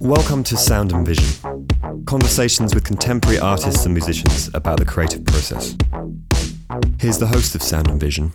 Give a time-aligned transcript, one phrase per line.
[0.00, 1.66] Welcome to Sound and Vision,
[2.04, 5.74] conversations with contemporary artists and musicians about the creative process.
[7.00, 8.32] Here's the host of Sound and Vision,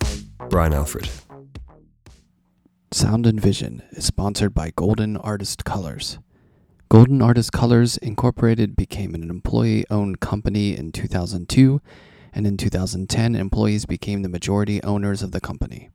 [0.49, 1.07] Brian Alfred.
[2.91, 6.17] Sound and Vision is sponsored by Golden Artist Colors.
[6.89, 11.79] Golden Artist Colors Incorporated became an employee owned company in 2002,
[12.33, 15.89] and in 2010, employees became the majority owners of the company.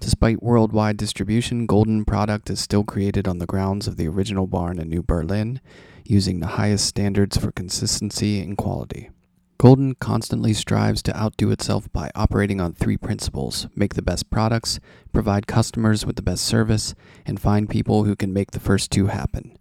[0.00, 4.78] Despite worldwide distribution, Golden product is still created on the grounds of the original barn
[4.78, 5.60] in New Berlin,
[6.04, 9.10] using the highest standards for consistency and quality.
[9.58, 14.78] Golden constantly strives to outdo itself by operating on three principles make the best products,
[15.12, 16.94] provide customers with the best service,
[17.26, 19.58] and find people who can make the first two happen.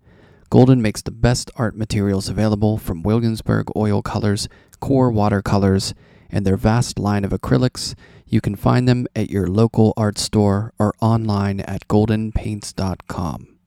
[0.51, 4.47] Golden makes the best art materials available from Williamsburg oil colors,
[4.79, 5.93] QoR watercolors,
[6.29, 7.95] and their vast line of acrylics.
[8.25, 13.57] You can find them at your local art store or online at goldenpaints.com.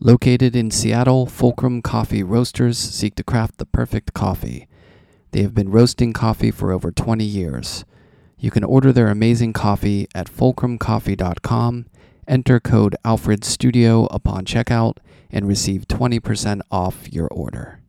[0.00, 4.66] Located in Seattle, Fulcrum Coffee Roasters seek to craft the perfect coffee.
[5.32, 7.84] They have been roasting coffee for over 20 years.
[8.38, 11.86] You can order their amazing coffee at fulcrumcoffee.com,
[12.26, 14.96] enter code AlfredStudio upon checkout,
[15.30, 17.79] and receive 20% off your order.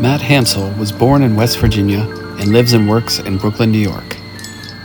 [0.00, 2.00] Matt Hansel was born in West Virginia
[2.38, 4.16] and lives and works in Brooklyn, New York.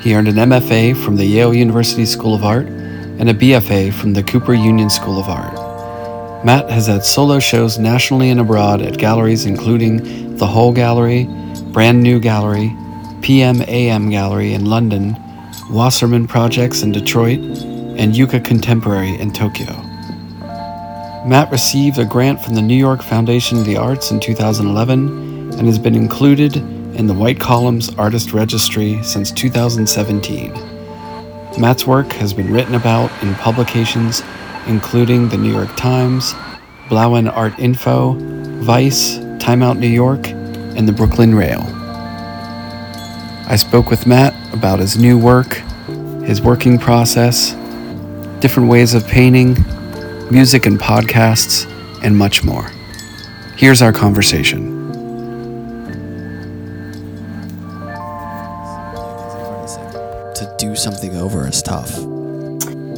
[0.02, 4.12] He earned an MFA from the Yale University School of Art and a BFA from
[4.12, 5.54] the Cooper Union School of Art.
[6.46, 11.30] Matt has had solo shows nationally and abroad at galleries including the Hole Gallery,
[11.72, 12.76] Brand New Gallery,
[13.22, 15.16] PM/AM Gallery in London,
[15.70, 19.85] Wasserman Projects in Detroit, and Yuka Contemporary in Tokyo.
[21.26, 25.66] Matt received a grant from the New York Foundation of the Arts in 2011 and
[25.66, 30.54] has been included in the White Columns Artist Registry since 2017.
[31.60, 34.22] Matt's work has been written about in publications
[34.68, 36.34] including the New York Times,
[36.90, 38.14] Blouin Art Info,
[38.64, 41.62] Vice, Time Out New York, and the Brooklyn Rail.
[43.48, 45.56] I spoke with Matt about his new work,
[46.24, 47.54] his working process,
[48.42, 49.56] different ways of painting,
[50.32, 51.70] music and podcasts,
[52.04, 52.70] and much more.
[53.58, 54.74] Here's our conversation.
[60.36, 61.92] To do something over is tough.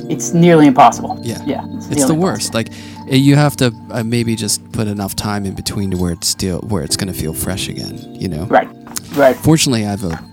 [0.10, 1.20] It's nearly impossible.
[1.22, 1.44] Yeah.
[1.46, 1.66] Yeah.
[1.92, 2.54] It's the worst.
[2.54, 2.70] Like
[3.10, 6.28] eh, you have to uh, maybe just put enough time in between to where it's
[6.28, 7.98] still where it's going to feel fresh again.
[8.16, 8.46] You know.
[8.46, 8.70] Right.
[9.14, 9.36] Right.
[9.36, 10.24] Fortunately, I have a,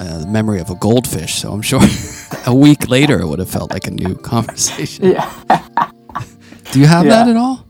[0.00, 1.80] a memory of a goldfish, so I'm sure
[2.46, 5.10] a week later it would have felt like a new conversation.
[5.10, 5.63] Yeah.
[6.74, 7.22] Do you have Yeah.
[7.22, 7.64] that at all?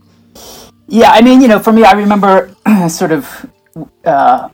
[0.87, 2.49] Yeah, I mean, you know, for me, I remember
[2.89, 3.45] sort of,
[4.03, 4.49] uh,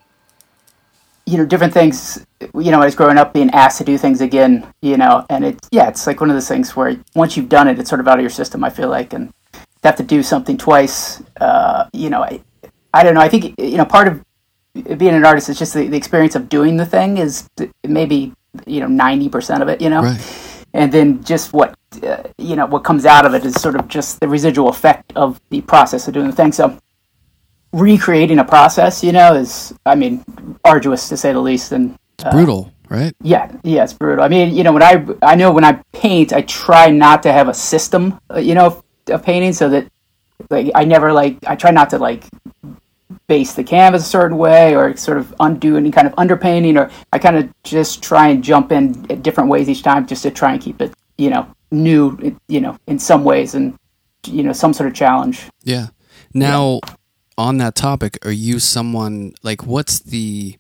[1.26, 2.26] you know, different things.
[2.42, 4.68] You know, when I was growing up, being asked to do things again.
[4.82, 7.70] You know, and it, yeah, it's like one of those things where once you've done
[7.70, 8.62] it, it's sort of out of your system.
[8.66, 9.32] I feel like, and
[9.86, 11.24] have to do something twice.
[11.40, 12.42] Uh, you know, I,
[12.94, 13.22] I don't know.
[13.22, 14.26] I think you know, part of
[14.98, 17.48] being an artist is just the, the experience of doing the thing is
[17.86, 18.34] maybe
[18.68, 19.80] you know ninety percent of it.
[19.80, 20.20] You know, Right.
[20.74, 23.88] And then just what uh, you know what comes out of it is sort of
[23.88, 26.78] just the residual effect of the process of doing the thing so
[27.74, 30.24] recreating a process you know is i mean
[30.64, 33.14] arduous to say the least and uh, Brutal, right?
[33.22, 36.34] yeah yeah it's brutal i mean you know when i i know when i paint
[36.34, 39.88] i try not to have a system uh, you know of, of painting so that
[40.50, 42.26] like i never like i try not to like
[43.28, 46.90] base the canvas a certain way or sort of undo any kind of underpainting or
[47.14, 50.32] i kind of just try and jump in at different ways each time just to
[50.32, 52.18] try and keep it you know new
[52.48, 53.74] you know in some ways and
[54.28, 55.88] you know some sort of challenge Yeah.
[56.34, 56.80] Now,
[57.38, 60.58] on that topic, are you someone like what's the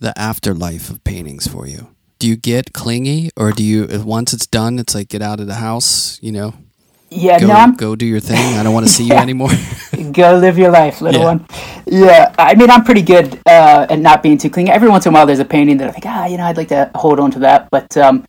[0.00, 1.88] the afterlife of paintings for you?
[2.18, 5.38] Do you get clingy, or do you if once it's done, it's like get out
[5.38, 6.18] of the house?
[6.22, 6.54] You know,
[7.10, 8.58] yeah go no i'm go do your thing.
[8.58, 9.50] I don't want to see you anymore.
[10.12, 11.26] go live your life, little Yeah.
[11.26, 11.46] one.
[11.86, 14.70] Yeah, I mean, I'm pretty good uh, at not being too clingy.
[14.70, 16.56] Every once in a while, there's a painting that I think, ah, you know, I'd
[16.56, 17.68] like to hold on to that.
[17.70, 18.24] But, um,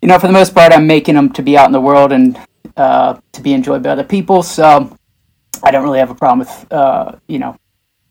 [0.00, 2.12] you know, for the most part, I'm making them to be out in the world
[2.12, 2.38] and
[2.76, 4.42] uh, to be enjoyed by other people.
[4.42, 4.96] So
[5.62, 7.56] I don't really have a problem with, uh, you know,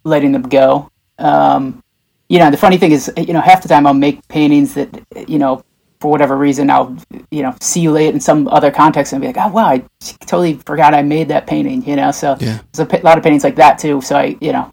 [0.04, 0.90] letting them go.
[1.20, 1.84] Um,
[2.30, 4.90] you know, the funny thing is, you know, half the time I'll make paintings that,
[5.28, 5.64] you know,
[6.02, 6.98] for whatever reason, I'll,
[7.30, 9.84] you know, see you later in some other context and be like, oh, wow, I
[10.26, 12.12] totally forgot I made that painting, you know?
[12.12, 12.60] So Yeah.
[12.74, 14.02] there's a lot of paintings like that too.
[14.02, 14.72] So I, you know,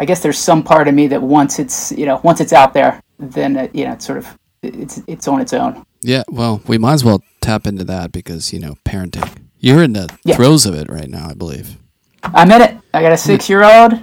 [0.00, 2.74] I guess there's some part of me that once it's, you know, once it's out
[2.74, 4.26] there, then, it, you know, it's sort of,
[4.64, 5.86] it's, it's on its own.
[6.02, 9.30] Yeah, well, we might as well tap into that because, you know, parenting.
[9.60, 10.34] You're in the Yeah.
[10.36, 11.76] throes of it right now, I believe.
[12.24, 12.76] I'm in it.
[12.92, 13.94] I got a six year old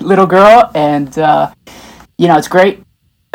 [0.00, 1.52] little girl, and uh,
[2.18, 2.82] you know it's great.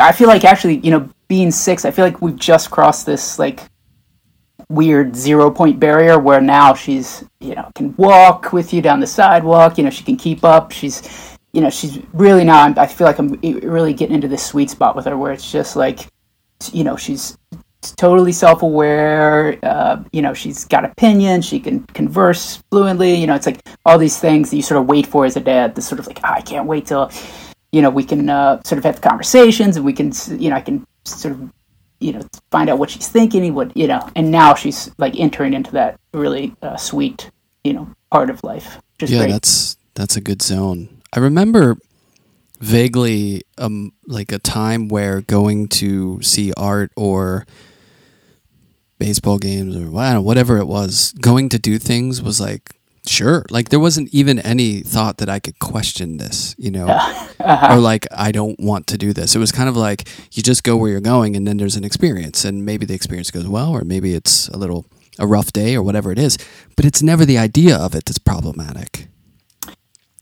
[0.02, 3.38] I feel like actually, you know, being six, I feel like we've just crossed this
[3.38, 3.60] like
[4.68, 9.06] weird zero point barrier where now she's you know can walk with you down the
[9.06, 9.78] sidewalk.
[9.78, 10.72] You know, she can keep up.
[10.72, 12.72] She's you know she's really now.
[12.76, 13.32] I feel like I'm
[13.62, 16.08] really getting into this sweet spot with her where it's just like
[16.72, 17.36] you know she's
[17.96, 23.46] totally self-aware uh, you know she's got opinions she can converse fluently you know it's
[23.46, 25.98] like all these things that you sort of wait for as a dad to sort
[25.98, 27.10] of like "Ah, i can't wait till
[27.72, 30.60] you know we can uh, sort of have conversations and we can you know i
[30.60, 31.52] can sort of
[32.00, 35.54] you know find out what she's thinking what you know and now she's like entering
[35.54, 37.30] into that really uh, sweet
[37.64, 38.78] you know part of life
[39.10, 41.02] yeah, great that's that's a good zone.
[41.12, 41.76] I remember
[42.60, 47.44] vaguely um like a time where going to see art or
[48.98, 52.76] baseball games or I don't know, whatever it was, going to do things was like
[53.06, 53.44] sure.
[53.50, 56.86] Like there wasn't even any thought that I could question this, you know.
[57.42, 59.34] Or like I don't want to do this.
[59.34, 61.82] It was kind of like you just go where you're going and then there's an
[61.82, 64.86] experience and maybe the experience goes well or maybe it's a little
[65.18, 66.38] a rough day or whatever it is,
[66.76, 69.08] but it's never the idea of it that's problematic.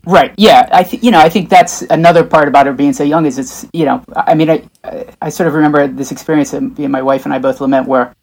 [0.07, 0.33] Right.
[0.39, 0.67] Yeah.
[0.73, 3.39] I th- you know I think that's another part about her being so young is
[3.39, 4.65] it's you know I mean I
[5.21, 7.87] I- sort of remember this experience that me and my wife and I both lament
[7.87, 8.15] where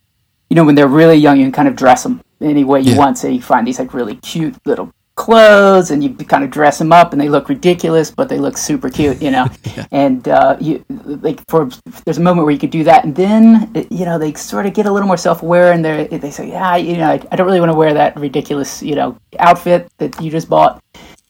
[0.49, 2.91] you know when they're really young you can kind of dress them any way you
[2.91, 2.97] Yeah.
[2.97, 6.77] want so you find these like really cute little clothes and you kind of dress
[6.77, 9.47] them up and they look ridiculous but they look super cute you know
[9.91, 11.67] and uh, you like for
[12.05, 14.67] there's a moment where you could do that and then it- you know they sort
[14.67, 17.35] of get a little more self-aware and they they say yeah you know I, I
[17.35, 20.83] don't really want to wear that ridiculous you know outfit that you just bought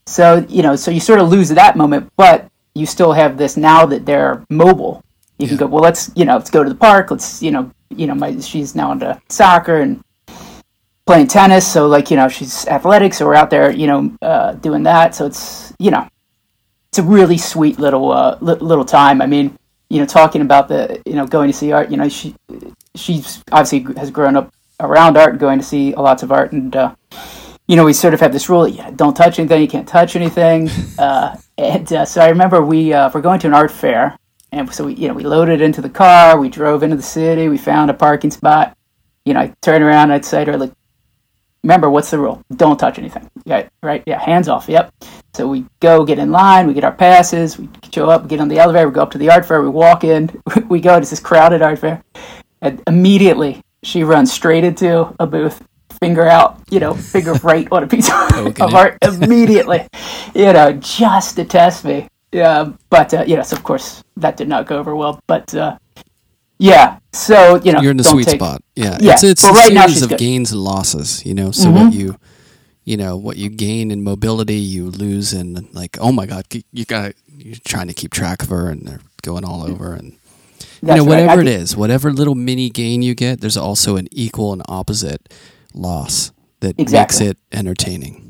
[0.05, 3.57] so you know, so you sort of lose that moment, but you still have this
[3.57, 5.03] now that they're mobile.
[5.37, 7.11] You can go, well, let's you know, let's go to the park.
[7.11, 9.99] Let's you know, you know, my she's now into soccer and
[11.07, 11.65] playing tennis.
[11.65, 15.15] So like you know, she's athletic, so we're out there, you know, uh, doing that.
[15.15, 16.07] So it's you know,
[16.89, 19.21] it's a really sweet little uh, li- little time.
[19.21, 19.57] I mean,
[19.89, 21.89] you know, talking about the you know going to see art.
[21.89, 22.35] You know, she
[22.95, 26.93] she's obviously has grown up around art, going to see lots of art, and uh,
[27.67, 30.15] you know, we sort of have this rule: yeah, don't touch anything, you can't touch
[30.15, 30.69] anything.
[30.97, 34.17] Uh, and uh, so I remember we uh, we're going to an art fair,
[34.51, 37.49] and so we you know we loaded into the car, we drove into the city,
[37.49, 38.75] we found a parking spot.
[39.23, 40.71] You know, I turn around, I'd say to her like,
[41.63, 42.41] remember what's the rule?
[42.55, 43.29] Don't touch anything.
[43.45, 44.03] Yeah, right.
[44.05, 44.67] Yeah, hands off.
[44.69, 44.93] Yep.
[45.33, 48.39] So we go get in line, we get our passes, we show up, we get
[48.39, 50.31] on the elevator, we go up to the art fair, we walk in,
[50.69, 52.03] we go to this crowded art fair,
[52.61, 55.63] and immediately she runs straight into a booth,
[56.01, 59.87] finger out, you know, finger right on a piece of, of art immediately,
[60.33, 62.07] you know, just to test me.
[62.31, 65.21] Yeah, but uh, yes, of course, that did not go over well.
[65.27, 65.77] But uh,
[66.59, 68.61] yeah, so you know, You're in the sweet take- spot.
[68.75, 68.97] Yeah.
[68.99, 70.15] Yeah, It's it's a right now series of good.
[70.19, 70.25] Mm-hmm.
[70.25, 71.51] gains and losses, you know.
[71.51, 72.17] So what you
[72.83, 76.85] you know, what you gain in mobility, you lose in like, oh my god, you
[76.85, 80.13] got you're trying to keep track of her and they're going all over and
[80.81, 84.07] you know, whatever it think- is, whatever little mini gain you get, there's also an
[84.11, 85.31] equal and opposite
[85.73, 86.31] loss
[86.61, 87.25] that Exactly.
[87.27, 88.23] makes it entertaining.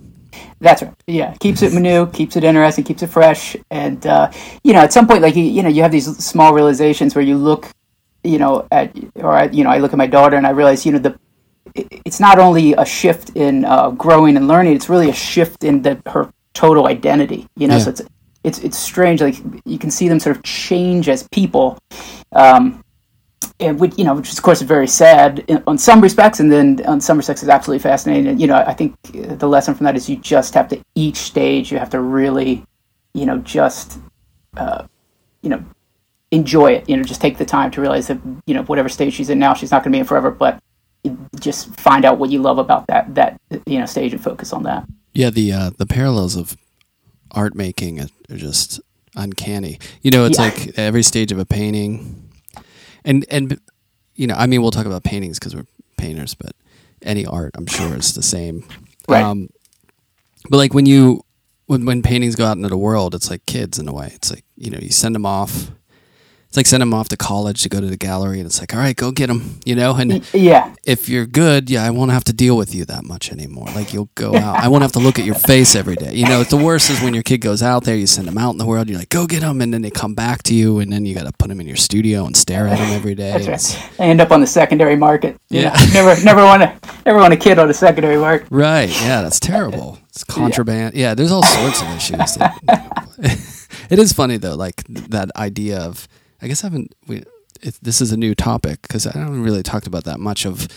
[0.59, 0.93] That's right.
[1.07, 4.31] Yeah, keeps it new, keeps it interesting, keeps it fresh, and uh,
[4.63, 7.23] you know, at some point, like you, you know, you have these small realizations where
[7.23, 7.67] you look,
[8.27, 10.85] you know, at or I, you know, I look at my daughter and I realize,
[10.85, 11.17] you know, the
[11.75, 15.81] it's not only a shift in uh, growing and learning; it's really a shift in
[15.81, 17.47] the, her total identity.
[17.55, 17.83] You know, Yeah.
[17.83, 18.01] so it's
[18.43, 19.21] it's it's strange.
[19.21, 21.77] Like you can see them sort of change as people.
[22.31, 22.83] Um,
[23.59, 26.51] and which you know, which is of course very sad in, on some respects, and
[26.51, 28.27] then on some respects is absolutely fascinating.
[28.27, 28.95] And, you know, I think
[29.39, 32.65] the lesson from that is you just have to each stage you have to really,
[33.13, 33.99] you know, just,
[34.57, 34.85] uh,
[35.41, 35.63] you know,
[36.31, 36.89] enjoy it.
[36.89, 39.39] You know, just take the time to realize that you know whatever stage she's in
[39.39, 40.61] now, she's not going to be in forever, but
[41.39, 44.63] just find out what you love about that that you know stage and focus on
[44.63, 44.85] that.
[45.13, 46.57] Yeah, the uh, the parallels of
[47.31, 48.79] art making are just
[49.15, 49.79] uncanny.
[50.01, 50.45] You know, it's Yeah.
[50.45, 52.29] like every stage of a painting,
[53.05, 53.59] and and
[54.15, 55.65] you know, I mean, we'll talk about paintings because we're
[55.97, 56.53] painters, but
[57.03, 58.67] any art, I'm sure, is the same.
[59.07, 59.21] Right.
[59.23, 59.49] Um,
[60.49, 61.23] but like when you
[61.67, 64.11] when when paintings go out into the world, it's like kids in a way.
[64.13, 65.71] It's like you know, you send them off.
[66.57, 68.79] Like send them off to college to go to the gallery, and it's like, all
[68.79, 69.93] right, go get them, you know.
[69.95, 73.31] And Yeah, if you're good, yeah, I won't have to deal with you that much
[73.31, 73.67] anymore.
[73.75, 76.15] Like you'll go out, I won't have to look at your face every day.
[76.15, 78.51] You know, the worst is when your kid goes out there, you send them out
[78.51, 80.79] in the world, you're like, go get them, and then they come back to you,
[80.79, 83.13] and then you got to put them in your studio and stare at them every
[83.13, 83.37] day.
[83.45, 83.91] that's right.
[83.99, 85.39] I end up on the secondary market.
[85.49, 85.69] you Yeah.
[85.73, 85.93] know.
[85.93, 86.73] never never want to
[87.05, 88.47] never want a kid on a secondary market.
[88.49, 88.89] Right?
[88.89, 89.99] Yeah, that's terrible.
[90.09, 90.95] It's contraband.
[90.95, 92.35] Yeah, there's all sorts of issues.
[92.35, 93.07] That,
[93.91, 96.07] it is funny though, like that idea of.
[96.41, 96.93] I guess I haven't.
[97.07, 97.23] We,
[97.61, 100.67] it, this is a new topic because I haven't really talked about that much of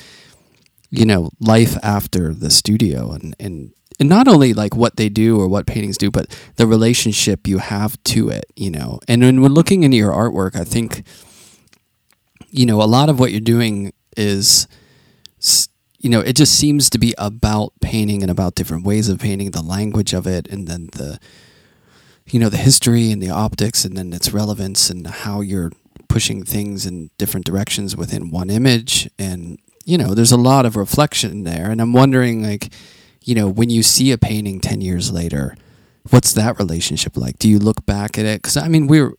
[0.90, 5.38] you know life after the studio and and and not only like what they do
[5.38, 6.26] or what paintings do, but
[6.56, 8.98] the relationship you have to it, you know.
[9.06, 11.02] And when we're looking into your artwork, I think,
[12.48, 14.66] you know, a lot of what you're doing is,
[15.98, 19.50] you know, it just seems to be about painting and about different ways of painting,
[19.50, 21.20] the language of it, and then the,
[22.30, 25.72] you know, the history and the optics, and then its relevance and how you're
[26.08, 29.08] pushing things in different directions within one image.
[29.18, 31.70] And, you know, there's a lot of reflection there.
[31.70, 32.72] And I'm wondering, like,
[33.22, 35.56] you know, when you see a painting 10 years later,
[36.10, 37.38] what's that relationship like?
[37.38, 38.42] Do you look back at it?
[38.42, 39.12] Because, I mean, we're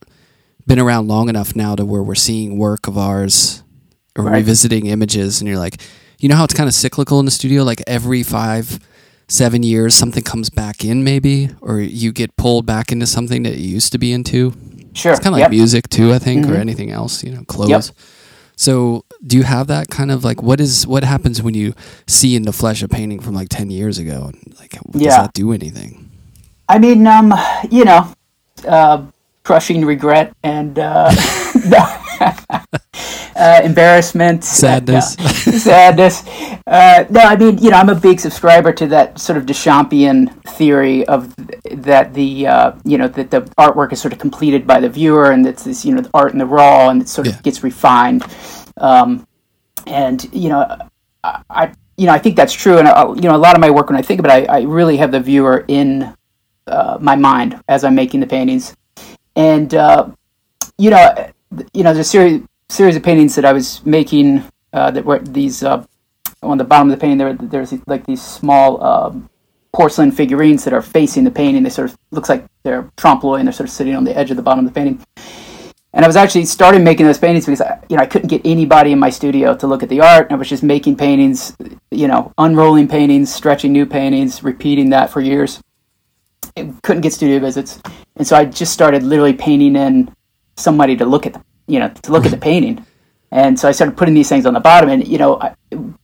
[0.66, 3.62] been around long enough now to where we're seeing work of ours
[4.16, 4.36] or right.
[4.36, 5.80] revisiting images, and you're like,
[6.18, 7.64] you know how it's kind of cyclical in the studio?
[7.64, 8.78] Like every five,
[9.32, 13.56] seven years, something comes back in, maybe, or you get pulled back into something that
[13.56, 14.52] you used to be into.
[14.94, 15.12] Sure.
[15.12, 15.46] It's kind of yep.
[15.46, 16.54] like music, too, I think, mm-hmm.
[16.54, 17.70] or anything else, you know, clothes.
[17.70, 17.84] Yep.
[18.56, 21.74] So, do you have that kind of like what is what happens when you
[22.06, 24.80] see in the flesh a painting from like ten years ago, and like yeah.
[24.92, 26.10] does that do anything?
[26.68, 27.32] I mean, um,
[27.70, 28.14] you know,
[28.68, 29.04] uh,
[29.42, 31.10] crushing regret and uh,
[33.36, 36.26] uh, embarrassment, sadness, sadness.
[36.66, 40.28] Uh, no, I mean, you know, I'm a big subscriber to that sort of Duchampian
[40.48, 41.34] theory of
[41.70, 45.30] that the uh, you know that the artwork is sort of completed by the viewer,
[45.30, 47.40] and it's this you know the art in the raw, and it sort of yeah.
[47.42, 48.24] gets refined.
[48.76, 49.26] Um,
[49.86, 50.78] and you know,
[51.22, 53.60] I you know I think that's true, and I, uh, you know a lot of
[53.60, 56.14] my work when I think about it, I, I really have the viewer in
[56.66, 58.76] uh, my mind as I'm making the paintings,
[59.36, 60.10] and uh,
[60.78, 61.32] you know
[61.72, 65.18] you know there's a series series of paintings that I was making uh, that were
[65.18, 65.84] these uh,
[66.42, 69.28] on the bottom of the painting there there's like these small um,
[69.72, 71.62] porcelain figurines that are facing the painting.
[71.62, 74.16] They sort of looks like they're trompe l'oeil and they're sort of sitting on the
[74.16, 75.04] edge of the bottom of the painting.
[75.94, 78.42] And I was actually started making those paintings because I, you know I couldn't get
[78.44, 80.30] anybody in my studio to look at the art.
[80.30, 81.56] I was just making paintings,
[81.90, 85.60] you know, unrolling paintings, stretching new paintings, repeating that for years.
[86.56, 87.80] I couldn't get studio visits,
[88.16, 90.14] and so I just started literally painting in
[90.56, 92.84] somebody to look at the, you know to look at the painting.
[93.30, 95.40] And so I started putting these things on the bottom, and you know,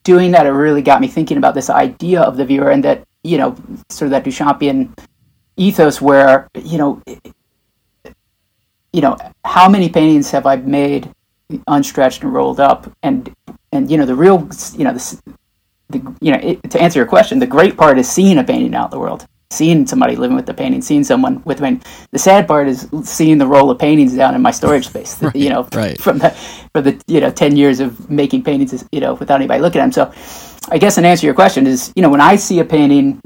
[0.02, 3.06] doing that it really got me thinking about this idea of the viewer, and that
[3.22, 3.54] you know,
[3.90, 4.94] sort of that Duchampian
[5.56, 7.02] ethos where you know
[8.92, 11.12] you know, how many paintings have I made
[11.68, 12.90] unstretched and rolled up?
[13.02, 13.34] And
[13.72, 15.36] and you know, the real, you know, the,
[15.90, 18.74] the you know, it, to answer your question, the great part is seeing a painting
[18.74, 21.82] out in the world, seeing somebody living with the painting, seeing someone with painting.
[22.12, 25.20] The sad part is seeing the roll of paintings down in my storage space.
[25.22, 26.00] right, you know, right.
[26.00, 26.30] from the
[26.72, 29.92] for the you know ten years of making paintings, you know, without anybody looking at
[29.92, 29.92] them.
[29.92, 32.64] So, I guess an answer to your question is, you know, when I see a
[32.64, 33.20] painting,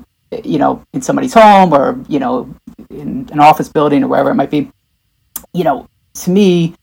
[0.45, 2.55] you know, in somebody's home or you know,
[2.91, 4.71] in an office building or wherever it might be
[5.53, 6.75] you know, to me,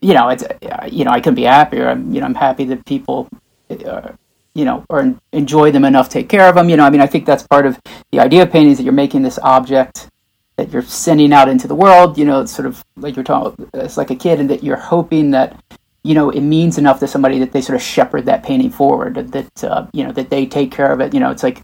[0.00, 0.44] you know, it's
[0.90, 1.88] you know, I couldn't be happier.
[1.88, 3.28] I'm you know, I'm happy that people,
[3.70, 4.12] uh,
[4.54, 6.68] you know, or enjoy them enough, take care of them.
[6.68, 7.78] You know, I mean, I think that's part of
[8.10, 10.08] the idea of painting is that you're making this object
[10.56, 12.18] that you're sending out into the world.
[12.18, 14.76] You know, it's sort of like you're talking, it's like a kid, and that you're
[14.76, 15.58] hoping that
[16.02, 19.14] you know it means enough to somebody that they sort of shepherd that painting forward.
[19.14, 21.14] That uh, you know that they take care of it.
[21.14, 21.62] You know, it's like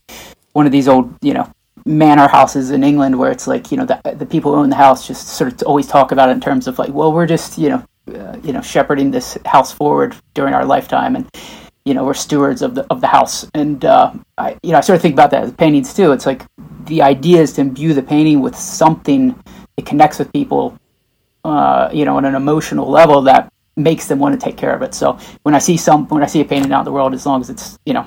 [0.52, 1.52] one of these old you know
[1.84, 4.76] manor houses in England where it's like you know the the people who own the
[4.76, 7.58] house just sort of always talk about it in terms of like well we're just
[7.58, 11.28] you know uh, you know shepherding this house forward during our lifetime and
[11.86, 14.80] you know we're stewards of the of the house and uh, I you know I
[14.82, 16.44] sort of think about that as paintings too it's like
[16.84, 19.34] the idea is to imbue the painting with something
[19.76, 20.76] that connects with people
[21.44, 24.82] uh, you know on an emotional level that makes them want to take care of
[24.82, 27.14] it so when I see some when I see a painting out in the world
[27.14, 28.06] as long as it's you know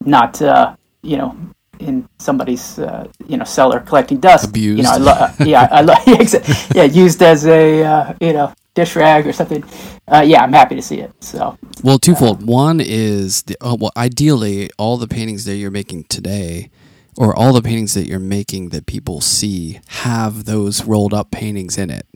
[0.00, 1.36] not uh, you know
[1.80, 4.48] in somebody's uh, you know cellar collecting dust.
[4.48, 4.78] Abused.
[4.78, 5.94] You know, I lo- uh, yeah, I lo-
[6.74, 9.64] yeah, used as a uh, you know dish rag or something.
[10.06, 11.12] Uh, yeah, I'm happy to see it.
[11.20, 12.42] So well, twofold.
[12.42, 16.70] Uh, One is the oh, well, ideally, all the paintings that you're making today,
[17.16, 21.78] or all the paintings that you're making that people see, have those rolled up paintings
[21.78, 22.06] in it.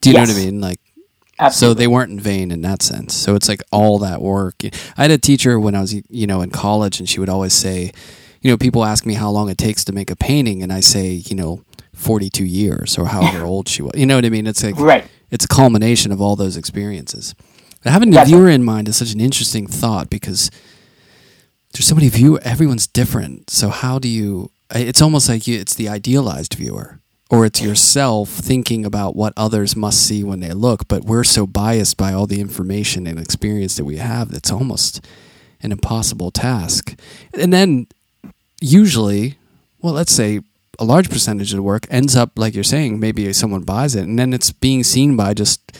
[0.00, 0.28] Do you yes.
[0.28, 0.60] know what I mean?
[0.60, 0.80] Like
[1.40, 1.74] Absolutely.
[1.74, 3.14] So they weren't in vain in that sense.
[3.14, 4.64] So it's like all that work.
[4.96, 7.52] I had a teacher when I was, you know, in college, and she would always
[7.52, 7.92] say,
[8.42, 10.80] you know, people ask me how long it takes to make a painting, and I
[10.80, 11.62] say, you know,
[11.94, 13.92] 42 years or however old she was.
[13.94, 14.46] You know what I mean?
[14.46, 15.06] It's like, right.
[15.30, 17.34] It's a culmination of all those experiences.
[17.84, 20.50] Having the viewer in mind is such an interesting thought because
[21.72, 22.38] there's so many view.
[22.40, 23.50] Everyone's different.
[23.50, 24.50] So how do you?
[24.74, 26.98] It's almost like you, it's the idealized viewer,
[27.30, 30.88] or it's yourself thinking about what others must see when they look.
[30.88, 35.04] But we're so biased by all the information and experience that we have that's almost
[35.62, 36.98] an impossible task.
[37.32, 37.86] And then
[38.60, 39.38] usually,
[39.80, 40.40] well, let's say
[40.78, 44.04] a large percentage of the work ends up, like you're saying, maybe someone buys it
[44.04, 45.76] and then it's being seen by just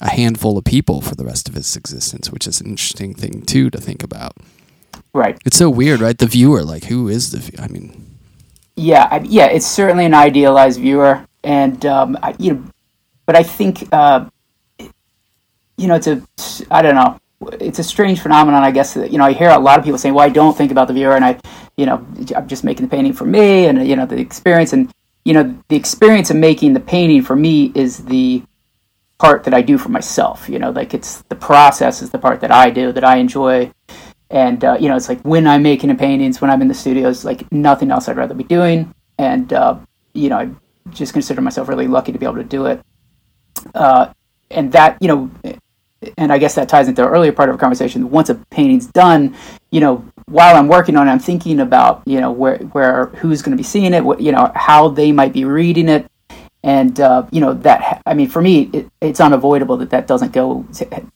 [0.00, 3.42] a handful of people for the rest of its existence, which is an interesting thing
[3.42, 4.36] too to think about.
[5.12, 5.38] Right.
[5.44, 6.16] It's so weird, right?
[6.16, 7.62] The viewer, like, who is the?
[7.62, 8.18] I mean,
[8.76, 12.64] yeah, I, yeah, it's certainly an idealized viewer, and um, I, you know,
[13.26, 14.28] but I think uh,
[14.78, 16.22] you know, it's a
[16.70, 18.94] I don't know, it's a strange phenomenon, I guess.
[18.94, 20.88] That, you know, I hear a lot of people saying, "Well, I don't think about
[20.88, 21.38] the viewer," and I,
[21.76, 22.04] you know,
[22.36, 24.92] I'm just making the painting for me, and you know, the experience, and
[25.24, 28.42] you know, the experience of making the painting for me is the
[29.18, 30.48] part that I do for myself.
[30.48, 33.72] You know, like it's the process is the part that I do that I enjoy.
[34.30, 36.74] And uh, you know, it's like when I'm making the paintings, when I'm in the
[36.74, 38.94] studios, like nothing else I'd rather be doing.
[39.18, 39.78] And uh,
[40.12, 40.50] you know, I
[40.90, 42.82] just consider myself really lucky to be able to do it.
[43.74, 44.12] Uh,
[44.50, 45.30] and that, you know,
[46.16, 48.10] and I guess that ties into the earlier part of our conversation.
[48.10, 49.36] Once a painting's done,
[49.70, 53.42] you know, while I'm working on it, I'm thinking about, you know, where, where, who's
[53.42, 56.06] going to be seeing it, what, you know, how they might be reading it,
[56.64, 60.32] and uh, you know that i mean for me it, it's unavoidable that that doesn't
[60.32, 60.66] go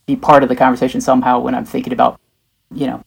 [0.07, 2.21] be part of the conversation somehow when i'm thinking about
[2.73, 3.03] you know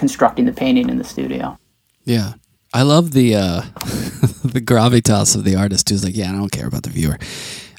[0.00, 1.58] constructing the painting in the studio.
[2.04, 2.32] Yeah.
[2.72, 3.60] I love the uh
[4.44, 7.18] the gravitas of the artist who's like yeah i don't care about the viewer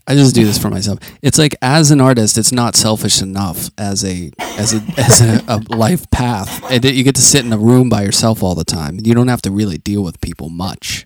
[0.07, 0.99] I just do this for myself.
[1.21, 5.43] It's like as an artist, it's not selfish enough as a as a as a,
[5.47, 6.69] a life path.
[6.71, 8.99] And you get to sit in a room by yourself all the time.
[9.03, 11.05] You don't have to really deal with people much.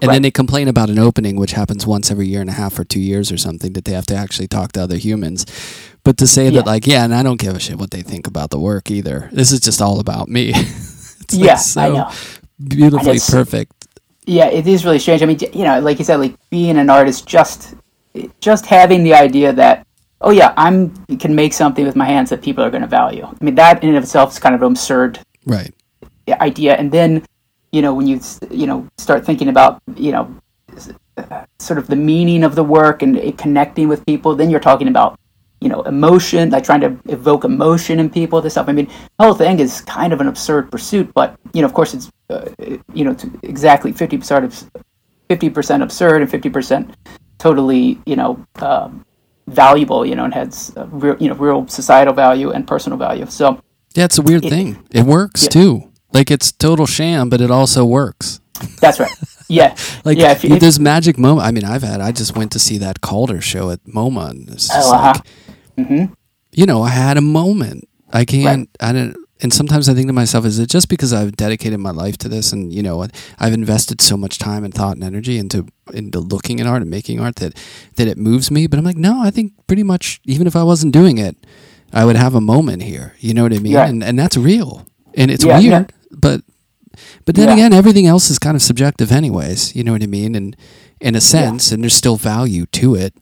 [0.00, 0.16] And right.
[0.16, 2.82] then they complain about an opening, which happens once every year and a half or
[2.82, 5.46] two years or something, that they have to actually talk to other humans.
[6.02, 6.50] But to say yeah.
[6.50, 8.90] that, like, yeah, and I don't give a shit what they think about the work
[8.90, 9.28] either.
[9.30, 10.48] This is just all about me.
[10.56, 12.10] it's yeah, like so I know.
[12.66, 13.72] Beautifully perfect.
[14.26, 15.22] Yeah, it is really strange.
[15.22, 17.74] I mean, you know, like you said, like being an artist, just
[18.40, 19.86] just having the idea that,
[20.20, 23.24] oh yeah, I'm can make something with my hands that people are going to value.
[23.24, 25.74] I mean, that in and of itself is kind of an absurd right
[26.28, 26.76] idea.
[26.76, 27.24] And then
[27.72, 30.34] you know, when you you know start thinking about you know
[31.58, 35.18] sort of the meaning of the work and connecting with people, then you're talking about
[35.60, 38.40] you know emotion, like trying to evoke emotion in people.
[38.40, 38.68] This stuff.
[38.68, 38.86] I mean,
[39.18, 42.10] the whole thing is kind of an absurd pursuit, but you know, of course, it's
[42.30, 42.48] uh,
[42.92, 44.70] you know exactly fifty percent of
[45.28, 46.94] fifty percent absurd and fifty percent
[47.42, 48.44] totally you know.
[48.56, 49.04] Um,
[49.48, 53.60] valuable you know and has real you know real societal value and personal value so
[53.96, 55.48] yeah it's a weird it, thing it works yeah.
[55.48, 58.40] too like it's total sham, but it also works.
[58.80, 59.10] That's right.
[59.48, 59.76] Yeah.
[60.04, 61.46] like yeah, if, if, there's magic moment.
[61.46, 62.00] I mean, I've had.
[62.00, 65.12] I just went to see that Calder show at MoMA, and it's just oh, uh-huh.
[65.14, 66.12] like, mm-hmm.
[66.52, 67.88] you know, I had a moment.
[68.12, 68.68] I can't.
[68.80, 68.88] Right.
[68.88, 69.16] I didn't.
[69.42, 72.28] And sometimes I think to myself, is it just because I've dedicated my life to
[72.28, 73.06] this, and you know,
[73.38, 76.90] I've invested so much time and thought and energy into into looking at art and
[76.90, 77.58] making art that
[77.96, 78.66] that it moves me?
[78.66, 81.36] But I'm like, no, I think pretty much even if I wasn't doing it,
[81.92, 83.14] I would have a moment here.
[83.18, 83.72] You know what I mean?
[83.72, 83.86] Yeah.
[83.86, 84.86] And and that's real.
[85.14, 85.90] And it's yeah, weird.
[85.90, 86.42] Yeah but
[87.24, 89.74] but then again, everything else is kind of subjective, anyways.
[89.74, 90.34] You know what I mean?
[90.34, 90.56] And
[91.00, 93.14] in a sense, and there's still value to it.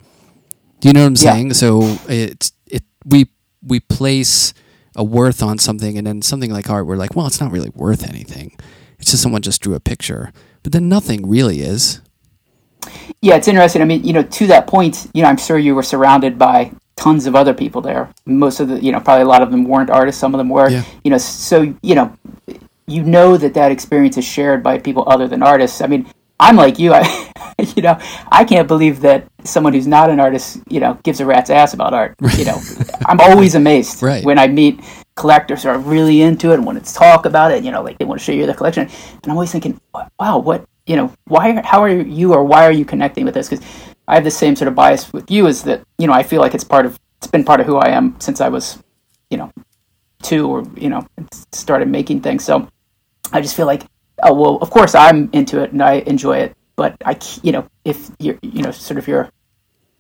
[0.81, 1.47] Do you know what I'm saying?
[1.49, 1.53] Yeah.
[1.55, 3.31] So it's it we
[3.63, 4.53] we place
[4.97, 7.71] a worth on something, and then something like art, we're like, well, it's not really
[7.71, 8.57] worth anything.
[8.99, 12.01] It's just someone just drew a picture, but then nothing really is.
[13.23, 13.83] Yeah, it's interesting.
[13.83, 16.73] I mean, you know, to that point, you know, I'm sure you were surrounded by
[16.97, 18.13] tons of other people there.
[18.27, 20.21] Most of the, you know, probably a lot of them weren't artists.
[20.21, 20.69] Some of them were.
[20.69, 20.85] Yeah.
[21.05, 22.17] You know, so you know,
[22.87, 25.81] you know that that experience is shared by people other than artists.
[25.81, 26.07] I mean,
[26.41, 26.93] I'm like you.
[26.93, 27.05] I,
[27.77, 27.99] you know,
[28.33, 31.75] I can't believe that someone who's not an artist, you know, gives a rat's ass
[31.75, 32.17] about art.
[32.37, 32.59] You know,
[33.07, 34.25] I'm always amazed right.
[34.25, 34.81] when I meet
[35.17, 37.63] collectors who are really into it and want to talk about it.
[37.63, 39.79] You know, like they want to show you their collection, and I'm always thinking,
[40.19, 43.49] wow, what, you know, why, how are you, or why are you connecting with this?
[43.49, 43.65] Because
[44.09, 46.41] I have the same sort of bias with you, is that you know, I feel
[46.41, 48.83] like it's part of, it's been part of who I am since I was,
[49.29, 49.53] you know,
[50.23, 51.07] two or you know,
[51.53, 52.45] started making things.
[52.45, 52.67] So
[53.31, 53.85] I just feel like,
[54.23, 57.69] oh well, of course I'm into it and I enjoy it, but I, you know,
[57.85, 59.33] if you're, you know, sort of you're a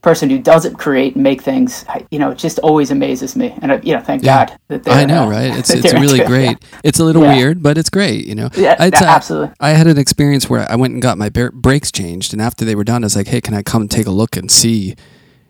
[0.02, 3.72] person who doesn't create and make things, you know, it just always amazes me, and
[3.72, 4.46] I, you know, thank yeah.
[4.46, 4.94] God that they're.
[4.94, 5.59] I know, uh, right?
[5.59, 6.59] It's it's really great.
[6.61, 6.78] Yeah.
[6.85, 7.37] It's a little yeah.
[7.37, 8.48] weird, but it's great, you know.
[8.54, 9.54] Yeah, I'd, absolutely.
[9.61, 12.74] I had an experience where I went and got my brakes changed, and after they
[12.74, 14.96] were done, I was like, hey, can I come take a look and see?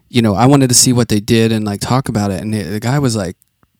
[0.09, 2.53] You know, I wanted to see what they did and like talk about it, and
[2.53, 3.37] the, the guy was like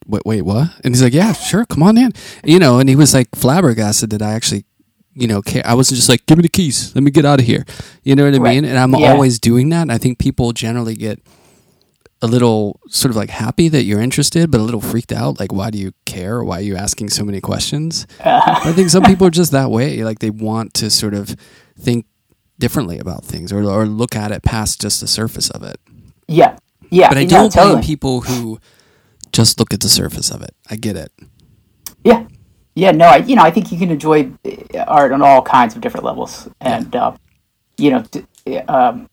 [0.07, 0.69] wait, wait, what?
[0.83, 2.11] And he's like, yeah, sure, come on in.
[2.43, 4.65] You know, and he was like flabbergasted that I actually,
[5.13, 5.63] you know, care.
[5.65, 7.65] I wasn't just like, give me the keys, let me get out of here.
[8.03, 8.55] You know what I right.
[8.55, 8.65] mean?
[8.65, 9.11] And I'm yeah.
[9.11, 9.89] always doing that.
[9.89, 11.19] I think people generally get
[12.21, 15.39] a little sort of like happy that you're interested, but a little freaked out.
[15.39, 16.43] Like, why do you care?
[16.43, 18.05] Why are you asking so many questions?
[18.19, 18.41] Uh.
[18.63, 20.03] I think some people are just that way.
[20.03, 21.35] Like, they want to sort of
[21.79, 22.05] think
[22.59, 25.79] differently about things or, or look at it past just the surface of it.
[26.27, 26.57] Yeah.
[26.91, 27.09] Yeah.
[27.09, 27.73] But I don't totally.
[27.73, 28.59] blame people who
[29.31, 30.55] just look at the surface of it.
[30.69, 31.11] I get it.
[32.03, 32.25] Yeah,
[32.75, 32.91] yeah.
[32.91, 35.81] No, I you know I think you can enjoy uh, art on all kinds of
[35.81, 37.07] different levels, and yeah.
[37.07, 37.17] uh,
[37.77, 38.03] you know,
[38.67, 39.09] um,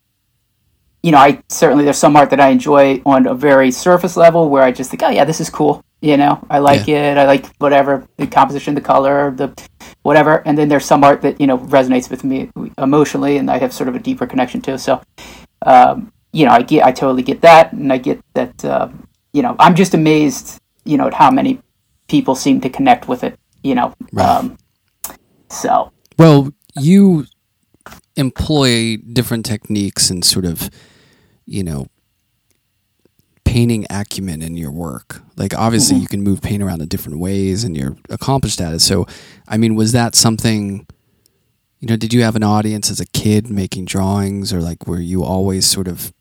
[1.03, 4.49] you know, I certainly there's some art that I enjoy on a very surface level
[4.49, 5.83] where I just think, oh yeah, this is cool.
[6.01, 7.11] You know, I like yeah.
[7.11, 7.17] it.
[7.17, 9.51] I like whatever the composition, the color, the
[10.03, 10.41] whatever.
[10.45, 13.73] And then there's some art that you know resonates with me emotionally, and I have
[13.73, 14.77] sort of a deeper connection to.
[14.77, 15.01] So,
[15.63, 18.63] um, you know, I get, I totally get that, and I get that.
[18.63, 18.89] Uh,
[19.33, 21.59] you know, I'm just amazed, you know, at how many
[22.07, 23.39] people seem to connect with it.
[23.63, 24.25] You know, right.
[24.25, 24.57] um,
[25.49, 27.25] so well, you
[28.15, 30.69] employ different techniques and sort of,
[31.45, 31.87] you know,
[33.45, 35.21] painting acumen in your work.
[35.35, 36.01] Like obviously mm-hmm.
[36.03, 38.79] you can move paint around in different ways and you're accomplished at it.
[38.79, 39.07] So
[39.47, 40.85] I mean, was that something
[41.79, 44.99] you know, did you have an audience as a kid making drawings or like were
[44.99, 46.13] you always sort of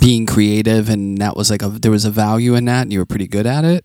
[0.00, 2.98] being creative and that was like a there was a value in that and you
[2.98, 3.84] were pretty good at it?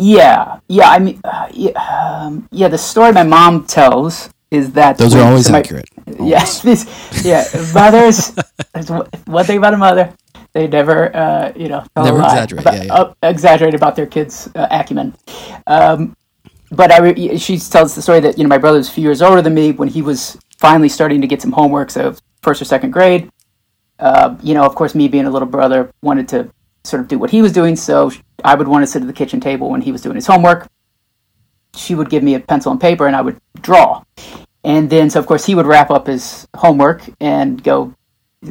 [0.00, 0.60] Yeah.
[0.68, 5.14] Yeah, I mean uh, yeah, um, yeah, the story my mom tells is that those
[5.14, 5.88] are always accurate.
[6.18, 6.64] Yes,
[7.24, 7.72] yeah, yeah.
[7.74, 8.34] Mothers.
[9.26, 10.12] one thing about a mother,
[10.52, 12.62] they never, uh, you know, never exaggerate.
[12.62, 12.94] About, yeah, yeah.
[12.94, 15.14] Uh, exaggerate about their kids' uh, acumen.
[15.66, 16.16] Um,
[16.72, 19.04] but I, re- she tells the story that you know my brother was a few
[19.04, 22.62] years older than me when he was finally starting to get some homework, so first
[22.62, 23.30] or second grade.
[23.98, 26.50] Uh, you know, of course, me being a little brother wanted to
[26.84, 28.10] sort of do what he was doing, so
[28.44, 30.68] I would want to sit at the kitchen table when he was doing his homework.
[31.76, 34.02] She would give me a pencil and paper, and I would draw.
[34.64, 37.94] And then, so of course, he would wrap up his homework and go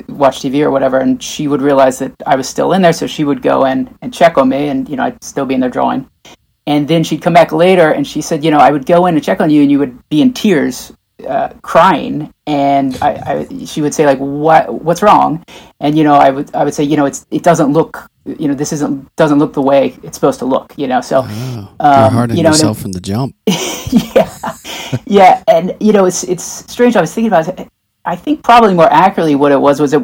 [0.07, 3.07] watch TV or whatever, and she would realize that I was still in there, so
[3.07, 5.59] she would go in and check on me, and you know I'd still be in
[5.59, 6.09] there drawing.
[6.67, 9.15] And then she'd come back later, and she said, you know, I would go in
[9.15, 10.93] and check on you, and you would be in tears,
[11.27, 15.43] uh, crying, and I, I, she would say like, what, what's wrong?
[15.79, 18.47] And you know, I would, I would say, you know, it's, it doesn't look, you
[18.47, 21.01] know, this isn't, doesn't look the way it's supposed to look, you know.
[21.01, 23.36] So, oh, um, you're hard on you know, yourself from the jump.
[23.47, 24.38] yeah,
[25.05, 26.95] yeah, and you know, it's, it's strange.
[26.95, 27.69] I was thinking about it
[28.05, 30.01] I think probably more accurately what it was was it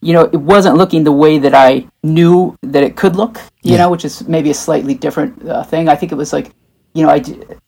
[0.00, 3.72] you know it wasn't looking the way that I knew that it could look you
[3.72, 3.78] yeah.
[3.78, 6.52] know which is maybe a slightly different uh, thing I think it was like
[6.94, 7.22] you know I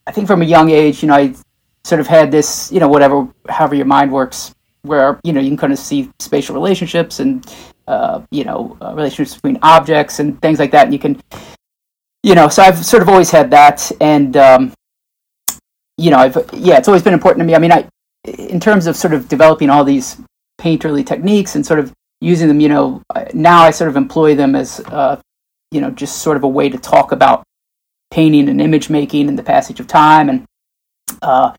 [0.07, 1.35] I think from a young age you know I
[1.85, 5.51] sort of had this you know whatever however your mind works where you know you
[5.51, 7.45] can kind of see spatial relationships and
[7.87, 11.21] uh, you know uh, relationships between objects and things like that and you can
[12.23, 14.73] you know so I've sort of always had that and um,
[15.99, 17.89] you know I've yeah it's always been important to me I mean I
[18.25, 20.21] in terms of sort of developing all these
[20.59, 23.03] painterly techniques and sort of using them, you know,
[23.35, 25.21] now I sort of employ them as, uh,
[25.71, 27.45] you know, just sort of a way to talk about
[28.11, 30.29] painting and image making and the passage of time.
[30.31, 30.45] And,
[31.21, 31.53] uh,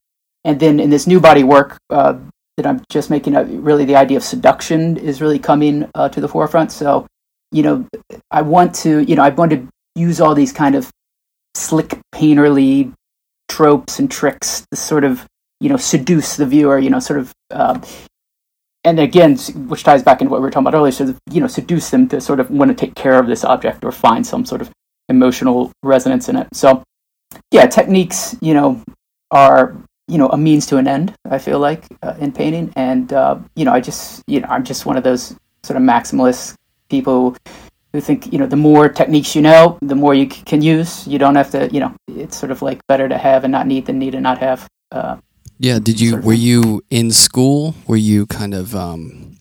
[0.43, 2.17] and then in this new body work uh,
[2.57, 6.21] that I'm just making, uh, really the idea of seduction is really coming uh, to
[6.21, 6.71] the forefront.
[6.71, 7.05] So,
[7.51, 7.87] you know,
[8.31, 10.89] I want to, you know, I want to use all these kind of
[11.55, 12.93] slick painterly
[13.47, 15.25] tropes and tricks to sort of
[15.59, 17.79] you know seduce the viewer you know sort of uh,
[18.83, 19.37] and again
[19.67, 21.89] which ties back into what we were talking about earlier sort of you know seduce
[21.89, 24.61] them to sort of want to take care of this object or find some sort
[24.61, 24.69] of
[25.07, 26.83] emotional resonance in it so
[27.51, 28.81] yeah techniques you know
[29.31, 29.75] are
[30.07, 33.37] you know a means to an end i feel like uh, in painting and uh,
[33.55, 36.55] you know i just you know i'm just one of those sort of maximalist
[36.89, 37.35] people
[37.91, 41.07] who think you know the more techniques you know the more you c- can use
[41.07, 43.65] you don't have to you know it's sort of like better to have and not
[43.65, 45.17] need than need and not have uh,
[45.57, 45.79] yeah.
[45.79, 47.75] Did you were you in school?
[47.87, 49.37] Were you kind of um,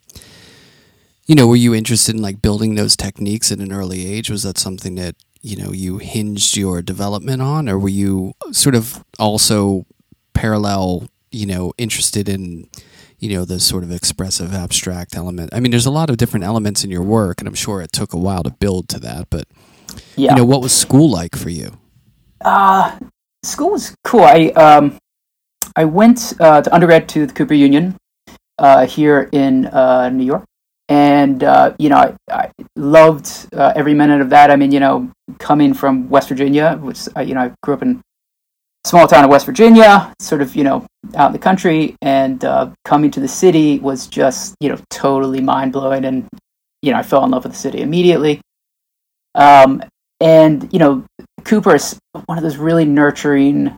[1.26, 4.30] you know, were you interested in like building those techniques at an early age?
[4.30, 8.74] Was that something that you know you hinged your development on, or were you sort
[8.74, 9.86] of also
[10.34, 12.68] parallel, you know, interested in
[13.18, 15.50] you know the sort of expressive abstract element?
[15.54, 17.92] I mean, there's a lot of different elements in your work, and I'm sure it
[17.92, 19.30] took a while to build to that.
[19.30, 19.46] But
[20.16, 20.32] yeah.
[20.32, 21.78] you know, what was school like for you?
[22.44, 22.98] Uh
[23.42, 24.24] school was cool.
[24.24, 24.98] I um
[25.76, 27.96] I went uh, to undergrad to the Cooper Union
[28.58, 30.44] uh, here in uh, New York,
[30.88, 34.50] and uh, you know I, I loved uh, every minute of that.
[34.50, 37.82] I mean, you know, coming from West Virginia, which uh, you know I grew up
[37.82, 38.02] in
[38.86, 42.40] small town in West Virginia, sort of you know out in the country, and
[42.84, 46.28] coming to the city was just you know totally mind blowing, and
[46.82, 48.40] you know I fell in love with the city immediately.
[49.34, 49.82] Um,
[50.20, 51.04] and you know,
[51.44, 53.76] Cooper is one of those really nurturing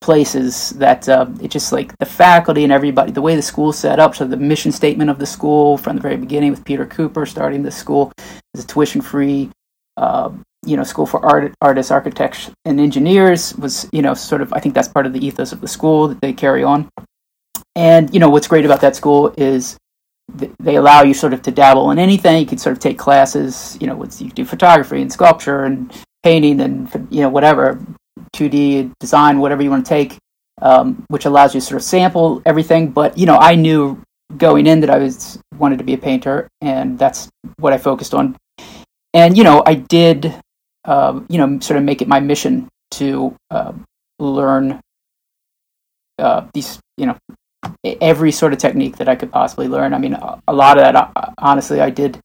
[0.00, 4.00] places that uh, it just like the faculty and everybody, the way the school's set
[4.00, 4.14] up.
[4.14, 7.62] So the mission statement of the school from the very beginning with Peter Cooper starting
[7.62, 8.12] the school
[8.54, 9.50] is a tuition-free,
[9.96, 10.30] uh,
[10.64, 14.60] you know, school for art, artists, architects, and engineers was you know sort of I
[14.60, 16.88] think that's part of the ethos of the school that they carry on.
[17.74, 19.76] And you know what's great about that school is
[20.60, 22.38] they allow you sort of to dabble in anything.
[22.38, 25.92] You can sort of take classes, you know, with, you do photography and sculpture and
[26.22, 27.78] painting and you know whatever
[28.34, 30.16] 2D design, whatever you want to take,
[30.60, 32.90] um, which allows you to sort of sample everything.
[32.90, 34.00] But you know, I knew
[34.36, 38.14] going in that I was wanted to be a painter, and that's what I focused
[38.14, 38.36] on.
[39.14, 40.34] And you know, I did,
[40.84, 43.72] uh, you know, sort of make it my mission to uh,
[44.18, 44.80] learn
[46.18, 47.16] uh, these, you know,
[48.00, 49.94] every sort of technique that I could possibly learn.
[49.94, 52.18] I mean, a lot of that, uh, honestly, I did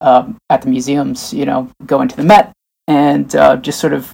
[0.00, 1.32] um, at the museums.
[1.32, 2.52] You know, go into the Met
[2.88, 4.12] and uh, just sort of,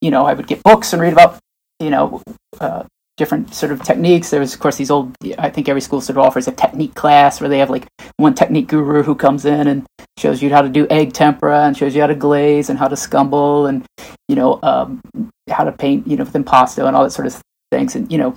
[0.00, 1.38] you know, I would get books and read about,
[1.78, 2.22] you know,
[2.60, 2.84] uh,
[3.20, 4.30] different sort of techniques.
[4.30, 7.38] There's, of course, these old, I think every school sort of offers a technique class
[7.38, 9.84] where they have like one technique guru who comes in and
[10.18, 12.88] shows you how to do egg tempera and shows you how to glaze and how
[12.88, 13.84] to scumble and,
[14.26, 15.02] you know, um,
[15.50, 17.38] how to paint, you know, with impasto and all that sort of
[17.70, 17.94] things.
[17.94, 18.34] And, you know,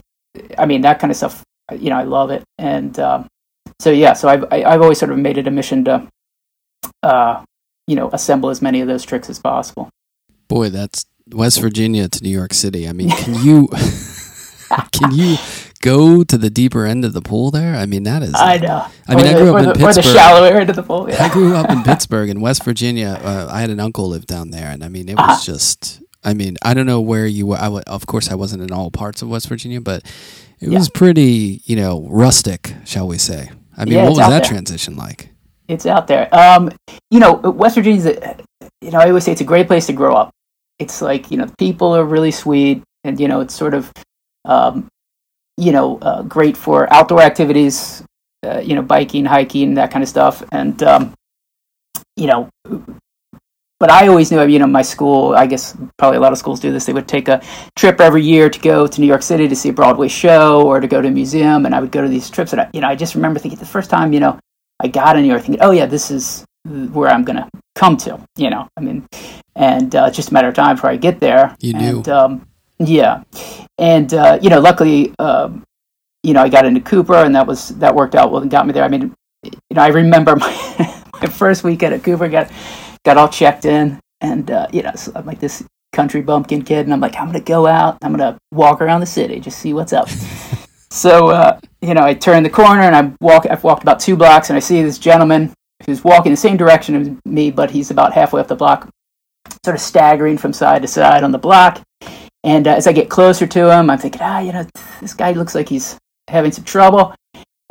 [0.57, 1.43] I mean, that kind of stuff,
[1.79, 2.43] you know, I love it.
[2.57, 3.27] And um,
[3.79, 5.85] so, yeah, so I've, I, have i have always sort of made it a mission
[5.85, 6.05] to,
[7.03, 7.41] uh,
[7.87, 9.89] you know, assemble as many of those tricks as possible.
[10.49, 12.89] Boy, that's West Virginia to New York City.
[12.89, 13.69] I mean, can you
[14.91, 15.37] Can you
[15.81, 17.75] go to the deeper end of the pool there?
[17.75, 18.33] I mean, that is.
[18.35, 18.85] I know.
[19.07, 19.87] I mean, or I grew the, up in the, Pittsburgh.
[19.87, 21.09] Or the shallower end of the pool.
[21.09, 21.23] Yeah.
[21.23, 23.19] I grew up in Pittsburgh in West Virginia.
[23.21, 25.41] Uh, I had an uncle live down there, and I mean, it was uh-huh.
[25.43, 26.01] just.
[26.25, 27.57] I mean, I don't know where you were.
[27.57, 30.05] I w- of course, I wasn't in all parts of West Virginia, but
[30.61, 30.77] it yeah.
[30.77, 33.51] was pretty, you know, rustic, shall we say?
[33.75, 34.41] I mean, yeah, what was that there.
[34.41, 35.29] transition like?
[35.67, 36.33] It's out there.
[36.33, 36.71] Um,
[37.11, 38.05] you know, West Virginia's.
[38.05, 38.37] A,
[38.81, 40.31] you know, I always say it's a great place to grow up.
[40.79, 43.91] It's like you know, people are really sweet, and you know, it's sort of
[44.45, 44.87] um,
[45.57, 48.03] you know, uh, great for outdoor activities,
[48.45, 50.43] uh, you know, biking, hiking, that kind of stuff.
[50.51, 51.13] And, um,
[52.15, 52.49] you know,
[53.79, 56.59] but I always knew, you know, my school, I guess probably a lot of schools
[56.59, 57.41] do this, they would take a
[57.75, 60.79] trip every year to go to New York City to see a Broadway show or
[60.79, 61.65] to go to a museum.
[61.65, 62.53] And I would go to these trips.
[62.53, 64.39] And, I, you know, I just remember thinking the first time, you know,
[64.79, 67.97] I got in New York thinking, oh, yeah, this is where I'm going to come
[67.97, 69.05] to, you know, I mean,
[69.55, 71.55] and uh, it's just a matter of time before I get there.
[71.59, 72.09] You and.
[72.09, 72.47] Um,
[72.79, 73.23] yeah,
[73.77, 75.63] and uh, you know, luckily, um,
[76.23, 78.65] you know, I got into Cooper, and that was that worked out well and got
[78.65, 78.83] me there.
[78.83, 82.51] I mean, you know, I remember my, my first weekend at Cooper, got
[83.03, 86.85] got all checked in, and uh, you know, so I'm like this country bumpkin kid,
[86.85, 89.73] and I'm like, I'm gonna go out, I'm gonna walk around the city, just see
[89.73, 90.09] what's up.
[90.89, 93.45] so uh, you know, I turn the corner, and I walk.
[93.49, 95.53] I've walked about two blocks, and I see this gentleman
[95.85, 98.89] who's walking the same direction as me, but he's about halfway up the block,
[99.65, 101.81] sort of staggering from side to side on the block.
[102.43, 104.65] And uh, as I get closer to him, I'm thinking, ah, you know,
[104.99, 107.15] this guy looks like he's having some trouble.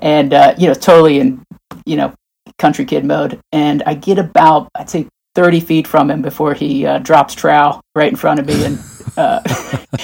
[0.01, 1.45] And, uh, you know, totally in,
[1.85, 2.15] you know,
[2.59, 3.39] country kid mode.
[3.53, 7.81] And I get about, I'd say, 30 feet from him before he uh, drops trowel
[7.95, 8.79] right in front of me and
[9.17, 9.41] uh,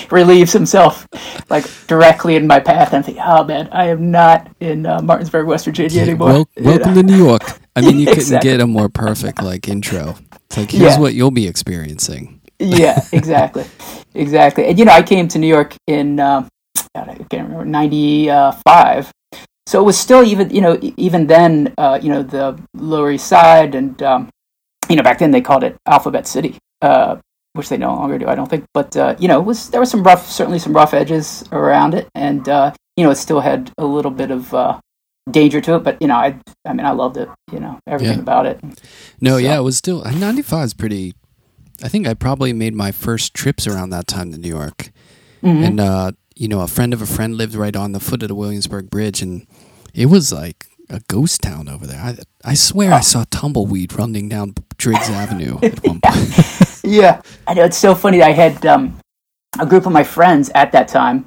[0.10, 1.06] relieves himself
[1.50, 2.88] like directly in my path.
[2.88, 6.28] And I'm thinking, oh man, I am not in uh, Martinsburg, West Virginia anymore.
[6.28, 7.42] Well, welcome to New York.
[7.76, 8.50] I mean, you couldn't exactly.
[8.50, 10.16] get a more perfect like intro.
[10.46, 11.00] It's like here's yeah.
[11.00, 13.64] what you'll be experiencing yeah, exactly,
[14.14, 14.66] exactly.
[14.66, 16.48] And you know, I came to New York in uh,
[16.94, 19.12] I can't remember '95,
[19.66, 23.26] so it was still even you know even then uh, you know the Lower East
[23.26, 24.30] Side and um,
[24.88, 27.16] you know back then they called it Alphabet City, uh,
[27.52, 28.64] which they no longer do, I don't think.
[28.72, 31.94] But uh, you know, it was there was some rough, certainly some rough edges around
[31.94, 34.80] it, and uh, you know, it still had a little bit of uh,
[35.30, 37.28] danger to it, but you know, I I mean, I loved it.
[37.52, 38.22] You know, everything yeah.
[38.22, 38.60] about it.
[39.20, 39.36] No, so.
[39.36, 41.14] yeah, it was still '95 is pretty
[41.82, 44.90] I think I probably made my first trips around that time to New York.
[45.42, 45.64] Mm-hmm.
[45.64, 48.28] And, uh, you know, a friend of a friend lived right on the foot of
[48.28, 49.46] the Williamsburg Bridge, and
[49.94, 52.00] it was like a ghost town over there.
[52.00, 52.96] I, I swear oh.
[52.96, 56.80] I saw tumbleweed running down Driggs Avenue at one point.
[56.84, 57.64] yeah, I know.
[57.64, 58.22] It's so funny.
[58.22, 58.98] I had um,
[59.58, 61.26] a group of my friends at that time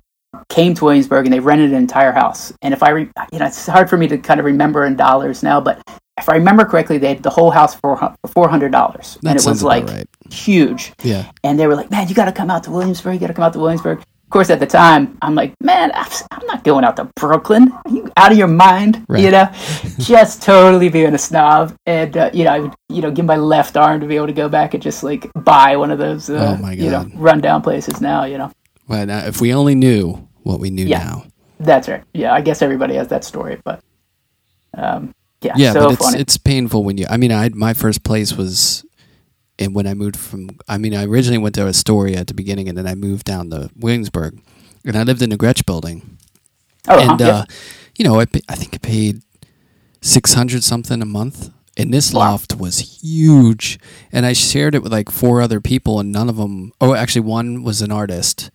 [0.49, 2.53] came to Williamsburg and they rented an entire house.
[2.61, 4.95] And if I, re- you know, it's hard for me to kind of remember in
[4.95, 5.81] dollars now, but
[6.21, 9.45] if I remember correctly, they had the whole house for four hundred dollars, and it
[9.45, 10.07] was like right.
[10.31, 10.93] huge.
[11.03, 13.15] Yeah, and they were like, "Man, you got to come out to Williamsburg.
[13.15, 15.91] You got to come out to Williamsburg." Of course, at the time, I'm like, "Man,
[15.93, 17.71] I'm not going out to Brooklyn.
[17.71, 19.23] Are you out of your mind?" Right.
[19.23, 19.49] You know,
[19.97, 23.37] just totally being a snob, and uh, you know, I would you know give my
[23.37, 26.29] left arm to be able to go back and just like buy one of those
[26.29, 28.25] uh, oh you know rundown places now.
[28.25, 28.51] You know,
[28.87, 31.25] well, now, if we only knew what we knew yeah, now.
[31.59, 32.03] That's right.
[32.13, 33.81] Yeah, I guess everybody has that story, but.
[34.73, 36.19] Um, yeah, yeah, so but it's funny.
[36.19, 37.05] it's painful when you.
[37.09, 38.85] I mean, I my first place was,
[39.57, 42.69] and when I moved from, I mean, I originally went to Astoria at the beginning,
[42.69, 44.39] and then I moved down to Williamsburg,
[44.85, 46.17] and I lived in the Gretsch building.
[46.87, 47.45] Oh, and huh, uh,
[47.97, 49.23] you know, I I think I paid
[50.01, 52.31] six hundred something a month, and this wow.
[52.31, 53.79] loft was huge,
[54.11, 56.71] and I shared it with like four other people, and none of them.
[56.79, 58.51] Oh, actually, one was an artist,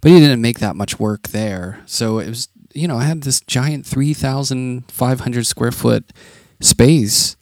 [0.00, 3.22] but he didn't make that much work there, so it was you know, I had
[3.22, 6.12] this giant 3,500 square foot
[6.60, 7.36] space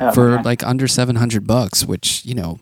[0.00, 2.60] oh, for like under 700 bucks, which, you know,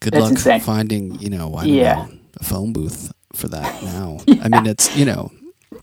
[0.00, 0.60] good That's luck insane.
[0.60, 1.94] finding, you know, I yeah.
[1.94, 2.08] Know,
[2.40, 4.18] a phone booth for that now.
[4.26, 4.42] yeah.
[4.42, 5.30] I mean, it's, you know.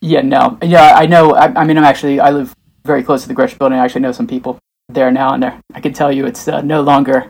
[0.01, 0.57] Yeah, no.
[0.61, 1.35] Yeah, I know.
[1.35, 3.77] I, I, mean, I'm actually, I live very close to the Gretsch Building.
[3.77, 4.57] I actually know some people
[4.89, 7.29] there now, and I can tell you it's uh, no longer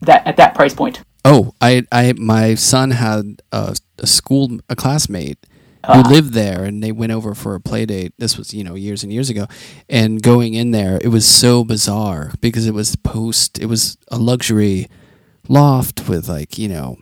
[0.00, 1.02] that at that price point.
[1.24, 5.38] Oh, I, I, my son had a, a school, a classmate
[5.86, 6.08] who Ah.
[6.08, 8.12] lived there, and they went over for a play date.
[8.18, 9.46] This was, you know, years and years ago.
[9.88, 14.18] And going in there, it was so bizarre because it was post, it was a
[14.18, 14.88] luxury
[15.48, 16.98] loft with like, you know,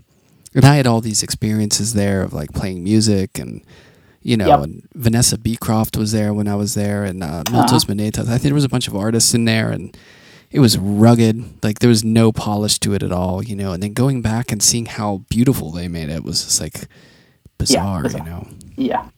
[0.54, 3.62] and I had all these experiences there of like playing music and,
[4.22, 4.60] you know, Yep.
[4.62, 8.24] and Vanessa Beecroft was there when I was there, and uh, Miltos Manetas.
[8.28, 9.96] I think there was a bunch of artists in there, and
[10.50, 11.62] it was rugged.
[11.64, 13.72] Like there was no polish to it at all, you know.
[13.72, 16.86] And then going back and seeing how beautiful they made it was just like
[17.58, 18.24] bizarre, bizarre.
[18.24, 18.48] you know.
[18.76, 19.08] Yeah,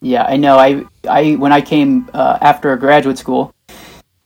[0.00, 0.58] yeah, I know.
[0.58, 3.54] I I when I came uh, after graduate school,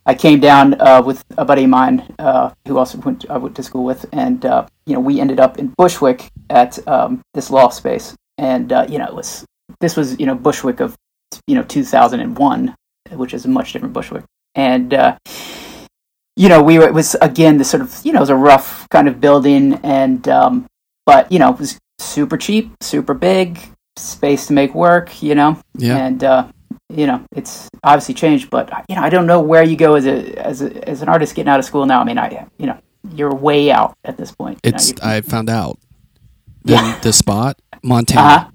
[0.06, 3.56] I came down uh, with a buddy of mine uh, who also went I went
[3.56, 7.50] to school with, and uh, you know we ended up in Bushwick at um, this
[7.50, 9.44] law space, and uh, you know it was
[9.80, 10.96] this was you know Bushwick of
[11.46, 12.74] you know 2001,
[13.12, 15.16] which is a much different Bushwick, and uh,
[16.36, 18.36] you know we were it was again this sort of you know it was a
[18.36, 20.66] rough kind of building, and um,
[21.06, 23.60] but you know it was super cheap, super big,
[23.96, 25.96] space to make work, you know, Yeah.
[25.98, 26.48] and uh,
[26.88, 30.06] you know it's obviously changed, but you know I don't know where you go as
[30.06, 32.00] a as a, as an artist getting out of school now.
[32.00, 32.78] I mean, I you know
[33.14, 34.60] you're way out at this point.
[34.64, 35.78] you know, It's I found out.
[36.64, 36.98] The, Yeah.
[37.00, 38.52] the spot, Montana.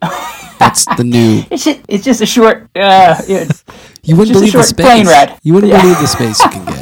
[0.00, 0.54] Uh-huh.
[0.58, 1.42] That's the new.
[1.50, 2.68] it's just, it's just a short.
[2.76, 3.20] Uh,
[4.02, 5.08] you, wouldn't believe the space.
[5.42, 5.82] You wouldn't Yeah.
[5.82, 6.77] believe the space you can get.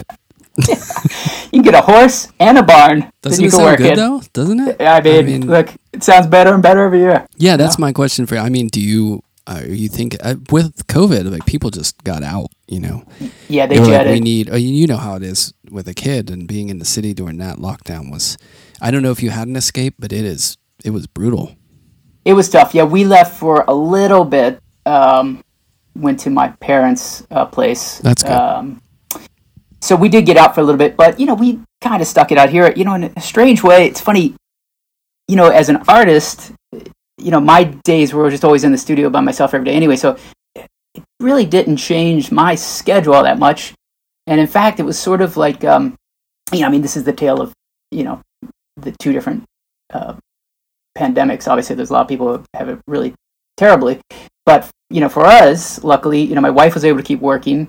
[1.67, 3.97] Get a horse and a barn Doesn't it sound good in.
[3.97, 4.23] though?
[4.33, 4.81] Doesn't it?
[4.81, 7.27] I mean, look, it sounds better and better every year.
[7.37, 8.41] Yeah, that's my question for you.
[8.41, 12.49] I mean, do you uh, you think uh, with COVID, like people just got out?
[12.67, 13.05] You know,
[13.49, 14.51] Yeah, they they like, we need.
[14.51, 17.39] Uh, you know how it is with a kid and being in the city during
[17.39, 18.37] that lockdown was.
[18.81, 20.59] I don't know if you had an escape, but it is.
[20.85, 21.55] It was brutal.
[22.25, 22.75] It was tough.
[22.75, 24.61] Yeah, we left for a little bit.
[24.85, 25.43] Um,
[25.95, 27.99] went to my parents' uh, place.
[27.99, 28.33] That's good.
[28.33, 28.83] Um,
[29.81, 32.09] so we did get out for a little bit, but you know, we kind of
[32.09, 32.73] stuck it out here.
[32.75, 34.35] You know, in a strange way, it's funny.
[35.29, 36.53] You know, as an artist,
[37.19, 39.97] you know, my days were just always in the studio by myself every day anyway.
[39.97, 40.17] So
[40.55, 43.75] it really didn't change my schedule all that much.
[44.27, 45.97] And in fact, it was sort of like, um,
[46.53, 47.53] you know, I mean, this is the tale of,
[47.91, 48.21] you know,
[48.77, 49.45] the two different
[49.93, 50.15] uh,
[50.97, 51.49] pandemics.
[51.49, 53.15] Obviously, there's a lot of people who have it really
[53.57, 54.01] terribly.
[54.45, 57.69] But, you know, for us, luckily, you know, my wife was able to keep working.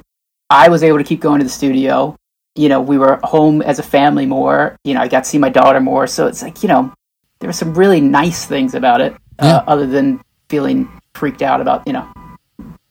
[0.49, 2.15] I was able to keep going to the studio.
[2.55, 4.77] You know, we were home as a family more.
[4.83, 6.07] You know, I got to see my daughter more.
[6.07, 6.93] So it's like, you know,
[7.39, 9.57] there were some really nice things about it, Yeah.
[9.57, 12.07] uh, other than feeling freaked out about, you know,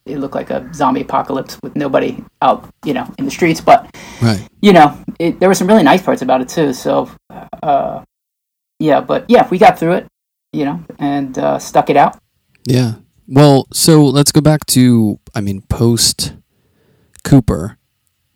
[0.05, 3.59] it looked like a zombie apocalypse with nobody out, you know, in the streets.
[3.59, 4.47] But Right.
[4.61, 6.71] you know, it, there were some really nice parts about it too.
[6.71, 7.09] So,
[7.61, 8.03] uh,
[8.79, 10.07] yeah, but yeah, we got through it,
[10.53, 12.17] you know, and uh, stuck it out.
[12.65, 12.93] Yeah.
[13.27, 15.19] Well, so let's go back to.
[15.35, 16.33] I mean, post
[17.29, 17.77] Cooper.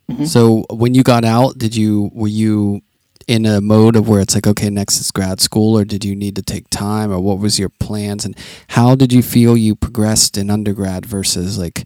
[0.09, 0.27] Mhm.
[0.27, 2.81] So when you got out, did you were you
[3.27, 6.15] in a mode of where it's like okay, next is grad school, or did you
[6.15, 8.35] need to take time, or what was your plans, and
[8.69, 11.85] how did you feel you progressed in undergrad versus like,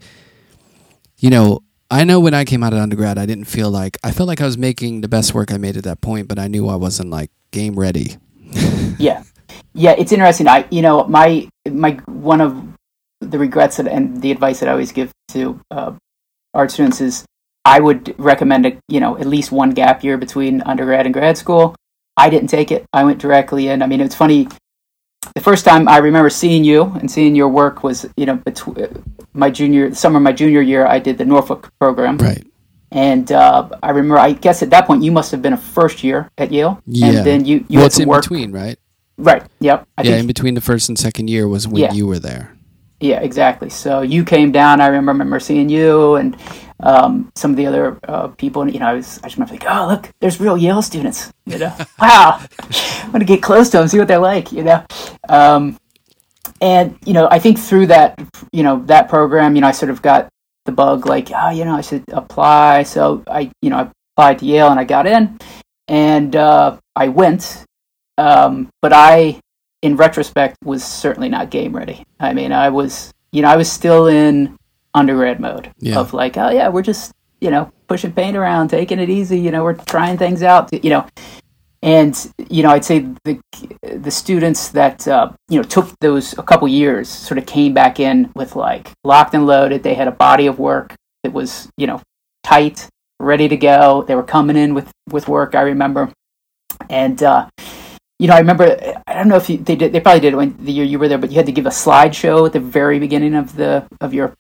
[1.20, 4.12] you know, I know when I came out of undergrad, I didn't feel like I
[4.12, 6.48] felt like I was making the best work I made at that point, but I
[6.48, 8.18] knew I wasn't like game ready.
[8.98, 9.24] Yeah,
[9.74, 10.48] yeah, it's interesting.
[10.48, 12.56] I, you know, my my one of
[13.20, 15.91] the regrets that, and the advice that I always give to uh,
[16.56, 17.26] art students is
[17.65, 21.38] I would recommend a, you know at least one gap year between undergrad and grad
[21.38, 21.76] school.
[22.18, 22.86] I didn't take it.
[22.94, 23.82] I went directly in.
[23.82, 24.48] I mean, it's funny.
[25.34, 29.04] The first time I remember seeing you and seeing your work was you know between
[29.34, 30.86] my junior summer, my junior year.
[30.86, 32.46] I did the Norfolk program, Right.
[32.91, 34.18] and uh, I remember.
[34.20, 37.08] I guess at that point you must have been a first year at Yale, Yeah.
[37.08, 38.22] and then you you well, had some in work.
[38.22, 38.78] between, right?
[39.18, 39.44] Right.
[39.60, 39.88] Yep.
[39.98, 41.94] I yeah, think in between the first and second year was when Yeah.
[41.94, 42.55] you were there.
[43.06, 43.70] Yeah, exactly.
[43.70, 44.82] So you came down.
[44.82, 46.36] I remember, remember seeing you and
[46.80, 48.63] um, some of the other uh, people.
[48.63, 51.32] And you know, I was I just remember like, oh look, there's real Yale students.
[51.46, 52.44] You know, wow.
[53.04, 54.52] I'm gonna get close to them, see what they're like.
[54.52, 54.86] You know,
[55.30, 55.78] um,
[56.62, 58.20] and you know, I think through that,
[58.52, 60.30] you know, that program, you know, I sort of got
[60.65, 62.84] the bug, like, oh, you know, I should apply.
[62.84, 65.38] So I, you know, I applied to Yale and I got in,
[65.88, 67.66] and uh, I went.
[68.18, 69.41] Um, but I
[69.86, 71.97] in retrospect, was certainly not game ready.
[72.19, 74.57] I mean, I was, you know, I was still in
[74.93, 75.99] undergrad mode Yeah.
[75.99, 79.39] of like, oh yeah, we're just, you know, pushing paint around, taking it easy.
[79.39, 80.63] You know, we're trying things out.
[80.86, 81.05] You know,
[81.83, 82.13] and
[82.49, 83.39] you know, I'd say the
[84.05, 87.99] the students that uh, you know took those a couple years sort of came back
[87.99, 89.83] in with like locked and loaded.
[89.83, 92.01] They had a body of work that was, you know,
[92.43, 94.03] tight, ready to go.
[94.07, 95.53] They were coming in with with work.
[95.53, 96.11] I remember,
[96.89, 97.21] and.
[97.21, 97.49] uh
[98.20, 98.78] you know, I remember.
[99.07, 99.91] I don't know if you, they did.
[99.93, 101.66] They probably did it when the year you were there, but you had to give
[101.66, 104.36] a slideshow at the very beginning of the of your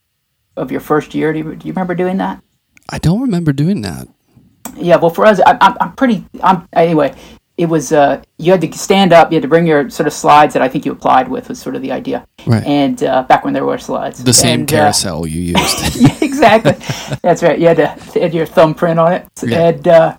[0.55, 1.33] of your first year.
[1.33, 2.41] Do you, do you remember doing that?
[2.89, 4.07] I don't remember doing that.
[4.77, 6.25] Yeah, well, for us, I, I'm, I'm pretty.
[6.43, 7.15] I'm anyway.
[7.57, 9.31] It was uh, you had to stand up.
[9.31, 11.57] You had to bring your sort of slides that I think you applied with was
[11.59, 12.27] sort of the idea.
[12.45, 12.63] Right.
[12.65, 15.95] And uh, back when there were slides, The same And, uh, carousel you used.
[16.01, 16.73] yeah, exactly.
[17.21, 17.57] That's right.
[17.57, 19.67] You had to had your thumbprint on it, Yeah.
[19.69, 20.17] and uh,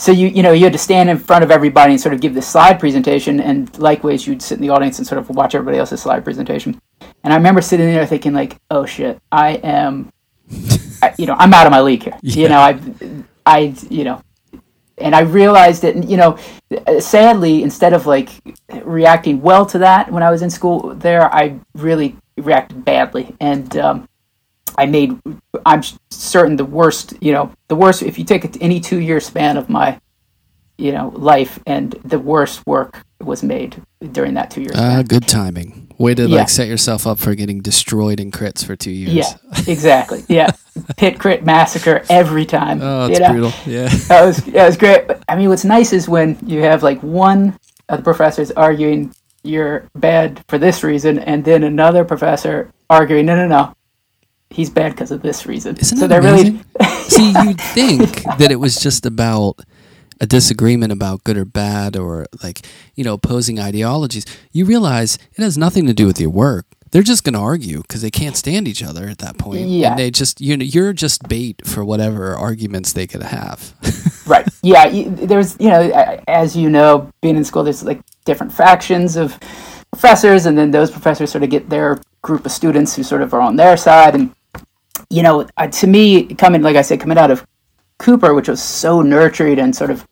[0.00, 2.20] so you you know you had to stand in front of everybody and sort of
[2.20, 5.54] give this slide presentation, and likewise you'd sit in the audience and sort of watch
[5.54, 6.80] everybody else's slide presentation.
[7.22, 10.10] And I remember sitting there thinking like, oh shit, I am,
[11.02, 12.18] I, you know, I'm out of my league here.
[12.22, 12.80] You know, I,
[13.44, 14.22] I, you know.
[14.96, 16.38] And I realized that, you know,
[16.98, 18.28] sadly, instead of like
[18.82, 23.34] reacting well to that when I was in school there, I really reacted badly.
[23.40, 24.08] And um,
[24.78, 25.18] I made,
[25.66, 29.56] I'm certain the worst, you know, the worst, if you take any two year span
[29.56, 30.00] of my,
[30.78, 34.74] you know, life and the worst work was made during that two years.
[34.74, 34.98] span.
[34.98, 35.88] Ah, good timing.
[35.98, 36.38] Way to Yeah.
[36.38, 39.14] like set yourself up for getting destroyed in crits for two years.
[39.14, 40.24] yeah, exactly.
[40.28, 40.50] Yeah.
[40.96, 42.80] Pit crit massacre every time.
[42.82, 43.30] Oh, you know?
[43.32, 43.52] brutal.
[43.66, 43.88] Yeah.
[44.08, 45.06] That was, that was great.
[45.06, 47.58] But, I mean, what's nice is when you have like one
[47.90, 49.12] of the professors arguing
[49.42, 53.72] you're bad for this reason, and then another professor arguing, no, no, no,
[54.50, 55.76] he's bad because of this reason.
[55.76, 56.64] Isn't so that amazing?
[56.78, 59.60] really, See, you'd think that it was just about
[60.20, 64.26] a disagreement about good or bad or like, you know, opposing ideologies.
[64.52, 66.66] You realize it has nothing to do with your work.
[66.90, 69.68] They're just going to argue because they can't stand each other at that point.
[69.68, 69.90] Yeah.
[69.90, 73.72] And they just, you know, you're just bait for whatever arguments they could have.
[74.26, 74.46] right.
[74.62, 74.88] Yeah.
[74.90, 79.38] There's, you know, as you know, being in school, there's like different factions of
[79.92, 83.32] professors, and then those professors sort of get their group of students who sort of
[83.34, 84.16] are on their side.
[84.16, 84.34] And,
[85.10, 87.46] you know, uh, to me, coming, like I said, coming out of
[87.98, 90.06] Cooper, which was so nurtured and sort of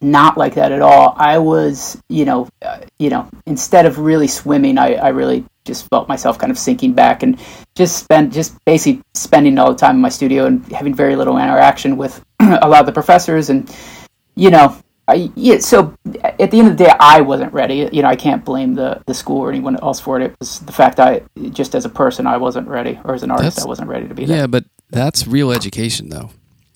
[0.00, 4.28] not like that at all, I was, you know, uh, you know, instead of really
[4.28, 7.40] swimming, I, I really just felt myself kind of sinking back and
[7.74, 11.38] just spent just basically spending all the time in my studio and having very little
[11.38, 13.74] interaction with a lot of the professors and
[14.34, 14.76] you know
[15.06, 15.94] I yeah so
[16.40, 19.02] at the end of the day I wasn't ready you know I can't blame the
[19.06, 21.90] the school or anyone else for it it was the fact I just as a
[21.90, 24.38] person I wasn't ready or as an artist That's- I wasn't ready to be there
[24.38, 26.30] Yeah, but that's real education, though.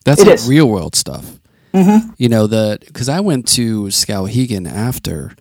[0.05, 1.39] That's like real world stuff.
[1.73, 2.11] Mm-hmm.
[2.19, 5.37] You know the because I went to Skowhegan after,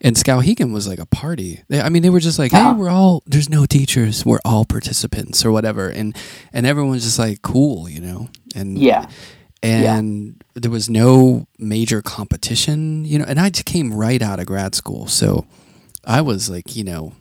[0.00, 1.62] and Skowhegan was like a party.
[1.68, 2.74] They, I mean, they were just like, "Hey, Uh-huh.
[2.78, 6.16] we're all there's no teachers, we're all participants or whatever," and
[6.52, 9.06] and everyone's just like cool, you know, and yeah
[9.62, 13.24] and there was no major competition, you know.
[13.26, 15.46] And I just came right out of grad school, so
[16.04, 17.12] I was like, you know,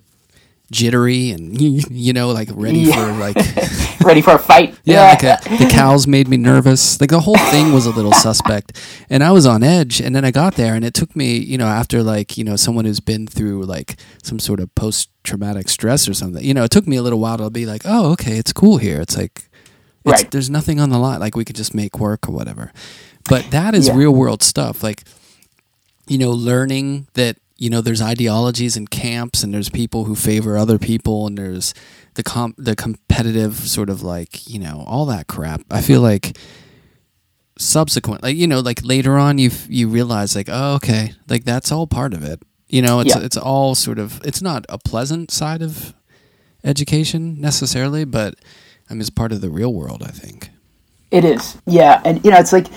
[0.71, 1.59] jittery and
[1.91, 2.93] you know, like ready Yeah.
[3.13, 3.35] for like.
[4.03, 6.99] ready for a fight Yeah, like uh the cows made me nervous.
[6.99, 8.81] Like the whole thing was a little suspect,
[9.11, 10.01] and I was on edge.
[10.01, 12.55] And then I got there, and it took me, you know, after like you know
[12.55, 16.43] someone who's been through like some sort of post traumatic stress or something.
[16.43, 18.77] You know, it took me a little while to be like, oh, okay, it's cool
[18.77, 18.99] here.
[18.99, 19.50] It's like,
[20.05, 20.31] it's, Right.
[20.31, 21.19] there's nothing on the line.
[21.19, 22.71] Like we could just make work or whatever.
[23.29, 23.95] But that is Yeah.
[23.95, 24.83] real world stuff.
[24.83, 25.03] Like,
[26.07, 30.57] you know, learning that you know there's ideologies and camps, and there's people who favor
[30.57, 31.75] other people, and there's
[32.15, 35.61] the com- the competitive sort of like you know all that crap.
[35.69, 36.35] I feel like
[37.57, 41.71] subsequent, like you know, like later on, you you realize like oh okay, like that's
[41.71, 42.41] all part of it.
[42.67, 43.21] You know, it's Yeah.
[43.21, 45.93] it's all sort of it's not a pleasant side of
[46.63, 48.35] education necessarily, but
[48.91, 50.03] I mean it's part of the real world.
[50.03, 50.49] I think.
[51.11, 52.67] It is, yeah, and you know, it's like,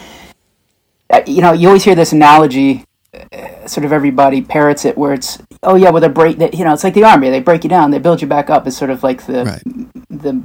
[1.10, 2.84] uh, you know, you always hear this analogy,
[3.32, 6.64] uh, sort of everybody parrots it, where it's, oh yeah, well they break, that you
[6.64, 8.66] know, it's like the army, they break you down, they build you back up.
[8.66, 9.62] It's sort of like the Right.
[10.08, 10.42] the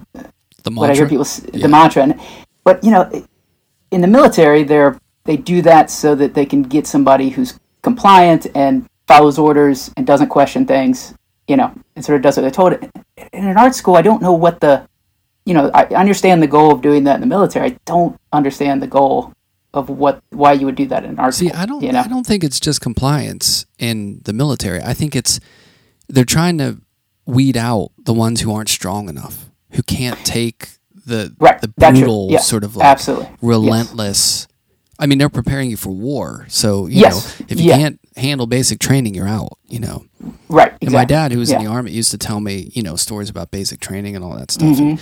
[0.64, 1.62] The what I hear people Yeah.
[1.64, 2.20] the mantra, and,
[2.64, 3.10] but you know,
[3.92, 8.48] in the military, they're they do that so that they can get somebody who's compliant
[8.56, 11.14] and follows orders and doesn't question things,
[11.48, 12.74] you know, and sort of does what they're told.
[13.34, 14.89] In an art school, I don't know what the
[15.50, 17.72] you know, I understand the goal of doing that in the military.
[17.72, 19.34] I don't understand the goal
[19.74, 21.50] of what why you would do that in art See.
[21.52, 21.82] I don't.
[21.82, 22.02] You know?
[22.02, 24.80] I don't think it's just compliance in the military.
[24.80, 25.40] I think it's
[26.08, 26.82] they're trying to
[27.26, 30.70] weed out the ones who aren't strong enough, who can't take
[31.08, 33.30] the Right, the brutal Yeah, sort of like absolutely.
[33.30, 33.38] Yes.
[33.42, 34.48] relentless.
[35.00, 37.78] I mean, they're preparing you for war, so you Yes, know if you yeah.
[37.78, 39.58] can't handle basic training, you're out.
[39.68, 40.06] You know.
[40.48, 40.74] Right.
[40.80, 43.32] And my dad, who was in the army, used to tell me, you know, stories
[43.32, 44.78] about basic training and all that stuff.
[44.78, 44.90] Mm-hmm.
[44.90, 45.02] And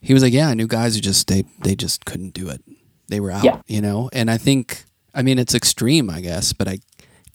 [0.00, 2.62] he was like, "Yeah, I knew guys who just they they just couldn't do it.
[3.08, 3.60] They were out, Yeah.
[3.66, 4.84] you know." And I think,
[5.14, 6.78] I mean, it's extreme, I guess, but I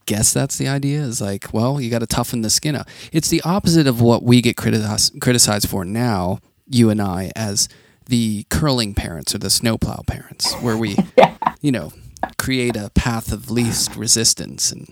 [0.06, 1.02] guess that's the idea.
[1.02, 2.88] Is like, well, you got to toughen the skin up.
[3.12, 7.68] It's the opposite of what we get criticized criticized for now, you and I, as
[8.08, 10.98] the curling parents or the snowplow parents, where we,
[11.62, 11.92] you know,
[12.38, 14.92] create a path of least resistance and.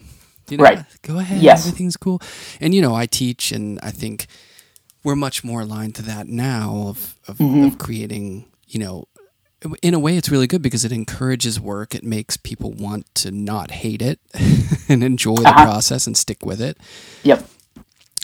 [0.49, 0.83] You know, Right.
[1.03, 1.41] Go ahead.
[1.41, 1.65] Yes.
[1.65, 2.21] Everything's cool.
[2.59, 4.27] And you know, I teach, and I think
[5.03, 7.63] we're much more aligned to that now of of, Mm-hmm.
[7.65, 9.05] of creating, you know,
[9.83, 11.93] in a way it's really good because it encourages work.
[11.93, 14.19] It makes people want to not hate it
[14.89, 15.65] and enjoy the Uh-huh.
[15.65, 16.77] process and stick with it.
[17.23, 17.47] Yep.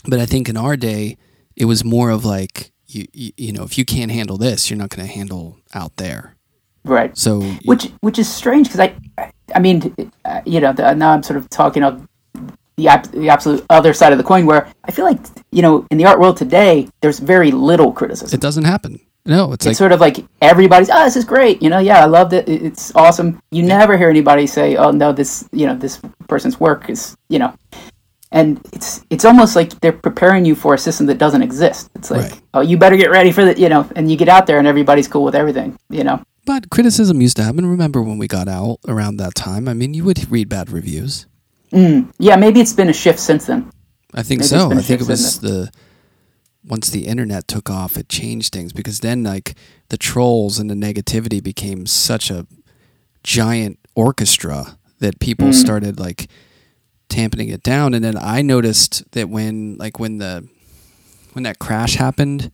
[0.05, 1.17] But I think in our day,
[1.55, 4.78] it was more of like you you, you know, if you can't handle this, you're
[4.78, 6.36] not going to handle out there.
[6.86, 7.17] Right.
[7.17, 11.11] So which which is strange because I, I I mean uh, you know the, now
[11.11, 12.07] I'm sort of talking of
[12.78, 15.19] the ab- the absolute other side of the coin where I feel like
[15.51, 18.36] you know in the art world today there's very little criticism.
[18.38, 18.99] it doesn't happen.
[19.25, 22.05] No, it's like sort of like everybody's oh this is great you know yeah I
[22.05, 23.41] loved it It- it's awesome.
[23.51, 25.99] You never hear anybody say oh no this you know this
[26.30, 27.53] person's work is you know.
[28.32, 31.89] And it's it's almost like they're preparing you for a system that doesn't exist.
[31.95, 32.41] It's like, Right.
[32.53, 34.67] oh, you better get ready for the, you know, and you get out there and
[34.67, 36.21] everybody's cool with everything, you know.
[36.45, 37.65] But criticism used to happen.
[37.65, 39.69] Remember when we got out around that time?
[39.69, 41.25] I mean, you would read bad reviews.
[41.72, 43.70] Yeah, maybe it's been a shift since then.
[44.13, 44.72] I think Maybe so.
[44.72, 45.70] I think it was the
[46.65, 49.55] once the internet took off, it changed things because then like
[49.89, 52.45] the trolls and the negativity became such a
[53.24, 55.59] giant orchestra that people Mm-hmm.
[55.61, 56.28] started like
[57.09, 57.93] tamping it down.
[57.93, 60.47] And then I noticed that when like when the
[61.34, 62.51] when that crash happened,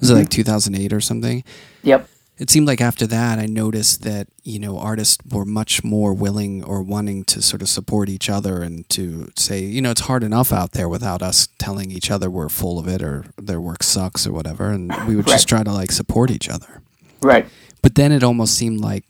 [0.00, 0.42] was it like Mm-hmm.
[0.42, 1.44] 2008 or something?
[1.82, 2.08] Yep.
[2.38, 6.62] It seemed like after that i noticed that you know artists were much more willing
[6.64, 10.22] or wanting to sort of support each other and to say you know it's hard
[10.22, 13.82] enough out there without us telling each other we're full of it or their work
[13.82, 14.70] sucks or whatever.
[14.70, 16.82] And we would just try to like support each other.
[17.22, 17.46] Right.
[17.80, 19.04] but then it almost seemed like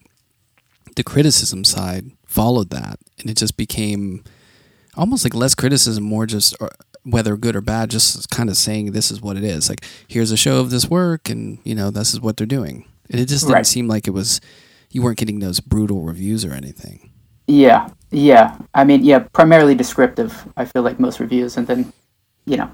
[0.94, 4.22] the criticism side followed that and it just became
[4.96, 6.68] almost like less criticism more just uh,
[7.02, 9.68] whether good or bad just kind of saying this is what it is.
[9.68, 12.86] Like here's a show of this work and you know this is what they're doing
[13.08, 13.66] it just didn't Right.
[13.66, 14.40] seem like it was
[14.90, 17.10] you weren't getting those brutal reviews or anything
[17.46, 17.88] Yeah.
[18.10, 18.56] Yeah.
[18.74, 20.32] I mean, yeah, primarily descriptive.
[20.56, 21.92] I feel like most reviews, and then,
[22.46, 22.70] you know,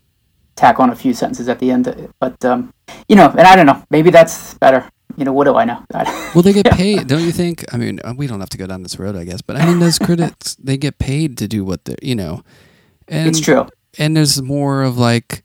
[0.54, 1.88] tack on a few sentences at the end.
[2.20, 2.72] But um,
[3.08, 3.82] you know, and I don't know.
[3.90, 4.84] Maybe that's better.
[5.16, 5.82] You know, what do I know?
[6.34, 8.82] well they get paid don't you think i mean we don't have to go down
[8.84, 11.84] this road i guess but i mean those critics they get paid to do what
[11.84, 12.42] they're you know
[13.08, 13.66] and it's true.
[13.98, 15.42] and there's more of like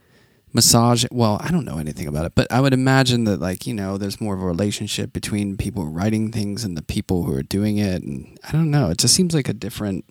[0.56, 3.74] massage well i don't know anything about it but i would imagine that like you
[3.74, 7.43] know there's more of a relationship between people writing things and the people who are
[7.43, 10.06] doing it and i don't know it just seems like a different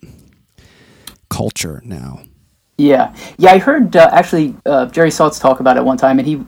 [1.29, 2.21] culture now
[2.77, 3.51] Yeah, yeah.
[3.51, 6.43] I heard uh, actually uh, Jerry Saltz talk about it one time, and he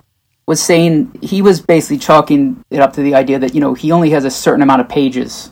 [0.45, 3.91] was saying he was basically chalking it up to the idea that you know he
[3.93, 5.51] only has a certain amount of pages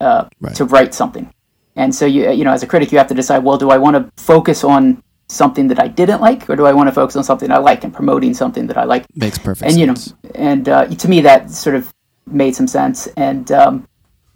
[0.00, 0.54] uh, Right.
[0.56, 1.32] to write something,
[1.74, 3.78] and so you you know as a critic you have to decide well do I
[3.78, 7.16] want to focus on something that I didn't like or do I want to focus
[7.16, 9.04] on something I like and promoting something that I like?
[9.16, 10.14] Makes perfect and you know sense.
[10.34, 11.92] and uh, to me that sort of
[12.26, 13.06] made some sense.
[13.16, 13.86] And um,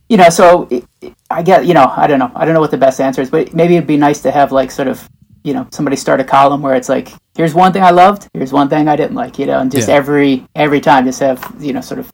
[0.08, 2.30] you know so it, it- i get you know i don't know.
[2.36, 4.52] I don't know what the best answer is but maybe it'd be nice to have
[4.52, 5.08] like sort of
[5.42, 8.52] you know somebody start a column where it's like here's one thing i loved here's
[8.52, 9.94] one thing i didn't like you know and just Yeah.
[10.00, 12.12] every every time just have you know sort of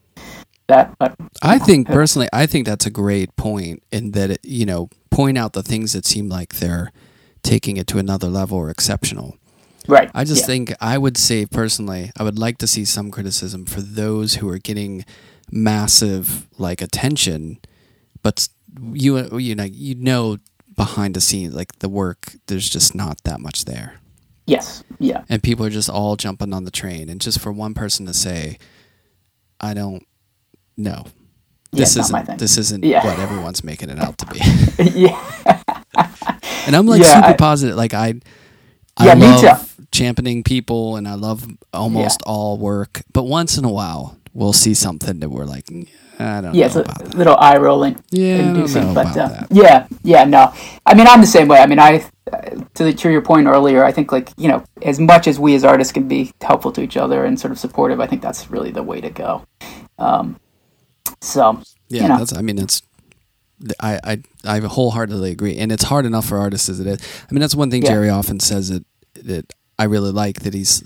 [0.69, 4.65] that but I think personally, I think that's a great point in that it, you
[4.67, 6.93] know point out the things that seem like they're
[7.43, 9.37] taking it to another level or exceptional.
[9.89, 10.47] right I just yeah.
[10.47, 14.49] think I would say personally, I would like to see some criticism for those who
[14.49, 15.05] are getting
[15.51, 17.59] massive like attention,
[18.23, 18.49] but
[18.93, 20.39] you you know you know
[20.77, 23.95] behind the scenes like the work there's just not that much there,
[24.47, 27.75] yes yeah and people are just all jumping on the train, and just for one
[27.75, 28.59] person to say,
[29.61, 30.07] I don't
[30.77, 31.05] know.
[31.73, 33.05] This not isn't this isn't Yeah.
[33.05, 34.39] what everyone's making it out to be.
[35.07, 35.19] yeah
[36.71, 37.77] And I'm like Yeah, super I- positive.
[37.77, 38.15] Like I,
[38.97, 41.45] I Yeah, love championing people, and I love
[41.75, 43.03] almost all work.
[43.13, 45.89] But once in a while, we'll see something that we're like, "Mm,
[46.21, 46.53] I don't know.
[46.53, 46.85] yeah it's a
[47.17, 49.47] little eye rolling Yeah, inducing, but about uh, that.
[49.51, 50.53] yeah, yeah, no.
[50.87, 51.59] I mean, I'm the same way.
[51.59, 52.05] I mean, I
[52.75, 55.57] to the, to your point earlier, I think like you know, as much as we
[55.57, 58.49] as artists can be helpful to each other and sort of supportive, I think that's
[58.49, 59.43] really the way to go.
[59.99, 60.39] Um,
[61.21, 62.19] so Yeah, you know.
[62.19, 62.33] that's.
[62.33, 62.83] I mean, it's.
[63.81, 66.99] I, I I wholeheartedly agree, and it's hard enough for artists as it is.
[67.29, 67.91] I mean, that's one thing Yeah.
[67.91, 68.85] Jerry often says that
[69.25, 70.83] that I really like that he's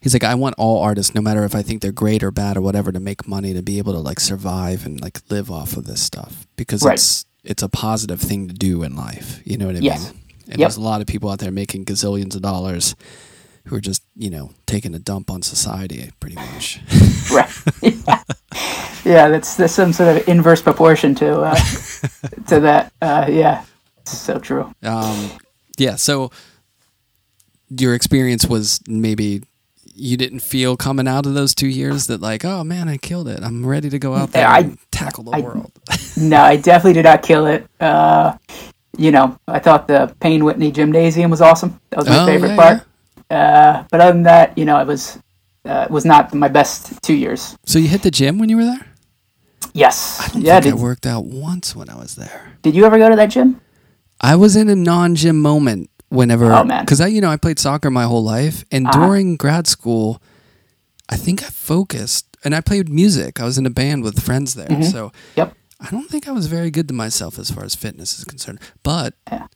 [0.00, 2.56] he's like I want all artists, no matter if I think they're great or bad
[2.56, 5.76] or whatever, to make money to be able to like survive and like live off
[5.76, 6.94] of this stuff because Right.
[6.94, 9.40] it's it's a positive thing to do in life.
[9.44, 10.00] You know what I Yes.
[10.04, 10.20] mean?
[10.50, 10.66] And Yep.
[10.66, 12.96] there's a lot of people out there making gazillions of dollars
[13.66, 16.80] who are just you know taking a dump on society, pretty much.
[17.30, 17.50] right,
[18.08, 18.22] yeah.
[19.04, 21.54] yeah, that's some sort of inverse proportion to uh,
[22.48, 22.92] to that.
[23.02, 23.64] Uh, yeah,
[23.98, 24.72] it's so true.
[24.82, 25.30] Um,
[25.78, 25.96] yeah.
[25.96, 26.30] So
[27.70, 29.42] your experience was maybe
[29.94, 33.28] you didn't feel coming out of those two years that like, oh man, I killed
[33.28, 33.42] it.
[33.42, 35.72] I'm ready to go out there I- and tackle the I- world.
[36.16, 37.66] No, I definitely did not kill it.
[37.80, 38.36] Uh,
[38.98, 41.80] you know, I thought the Payne Whitney Gymnasium was awesome.
[41.90, 42.82] That was my Oh, favorite yeah, part.
[43.30, 45.18] Uh, but other than that, you know, it was
[45.64, 47.56] uh, was not my best two years.
[47.66, 48.86] So you hit the gym when you were there?
[49.74, 50.20] Yes.
[50.20, 50.60] I don't yeah.
[50.60, 52.52] think Did, I worked out once when I was there.
[52.62, 53.60] did you ever go to that gym?
[54.20, 56.84] I was in a non-gym moment whenever, Oh, man.
[56.84, 58.98] because I, you know, I played soccer my whole life, and Uh-huh.
[59.06, 60.20] during grad school,
[61.08, 63.40] I think I focused, and I played music.
[63.40, 64.90] I was in a band with friends there, Mhm.
[64.90, 65.54] so Yep.
[65.80, 68.60] I don't think I was very good to myself as far as fitness is concerned.
[68.82, 69.46] But Yeah.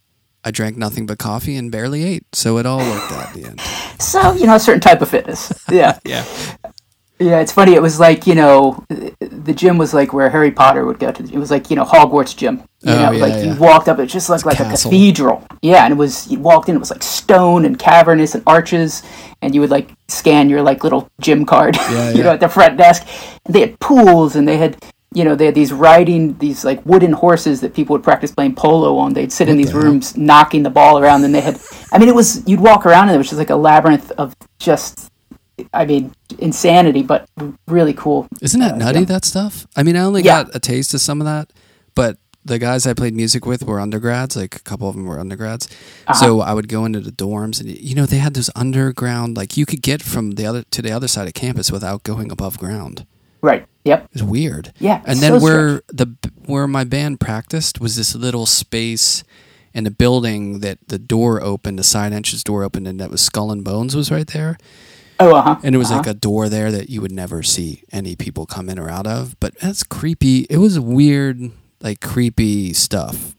[0.45, 3.45] I drank nothing but coffee and barely ate, so it all worked out at the
[3.47, 3.61] end.
[4.01, 5.53] So you know, a certain type of fitness.
[5.71, 5.99] Yeah.
[6.05, 6.25] Yeah,
[7.21, 7.75] Yeah, it's funny.
[7.75, 8.85] It was like you know,
[9.21, 11.23] the gym was like where Harry Potter would go to.
[11.23, 12.63] It was like you know Hogwarts gym.
[12.83, 13.55] You Oh, know, yeah, like yeah.
[13.55, 14.91] you walked up, it just looked like castle.
[14.91, 15.47] a cathedral.
[15.63, 19.03] Yeah, and it was you walked in, it was like stone and cavernous and arches,
[19.41, 22.49] and you would like scan your like little gym card, Yeah, you know, at the
[22.49, 23.07] front desk.
[23.47, 24.77] And they had pools, and they had
[25.15, 28.55] you know they had these riding these like wooden horses that people would practice playing
[28.55, 29.15] polo on.
[29.15, 31.59] They'd sit in these the rooms knocking the ball around, and they had.
[31.93, 34.35] I mean, it was you'd walk around, and it was just like a labyrinth of
[34.59, 35.11] just
[35.73, 37.29] I mean, insanity, but
[37.69, 38.27] really cool.
[38.43, 38.99] isn't that Uh, nutty?
[39.01, 39.05] yeah.
[39.05, 39.67] That stuff.
[39.77, 40.43] I mean, I only Yeah.
[40.45, 41.53] got a taste of some of that,
[41.95, 44.37] but the guys I played music with were undergrads.
[44.37, 45.69] Like a couple of them were undergrads.
[46.09, 46.15] Uh-huh.
[46.15, 49.37] So I would go into the dorms, and you know they had those underground.
[49.37, 52.33] Like you could get from the other to the other side of campus without going
[52.33, 53.07] above ground.
[53.45, 53.67] Right.
[53.85, 54.09] Yep.
[54.13, 54.73] It's weird.
[54.79, 55.03] Yeah.
[55.05, 55.83] and then so where strange.
[55.93, 59.23] the where my band practiced was this little space
[59.75, 63.21] in a building that the door opened, the side entrance door opened, and that was
[63.21, 64.57] Skull and Bones was right there,
[65.21, 65.57] Oh, uh huh.
[65.63, 68.71] and it was like a door there that you would never see any people come
[68.71, 69.39] in or out of.
[69.41, 70.47] But that's creepy.
[70.49, 73.35] It was weird, like creepy stuff.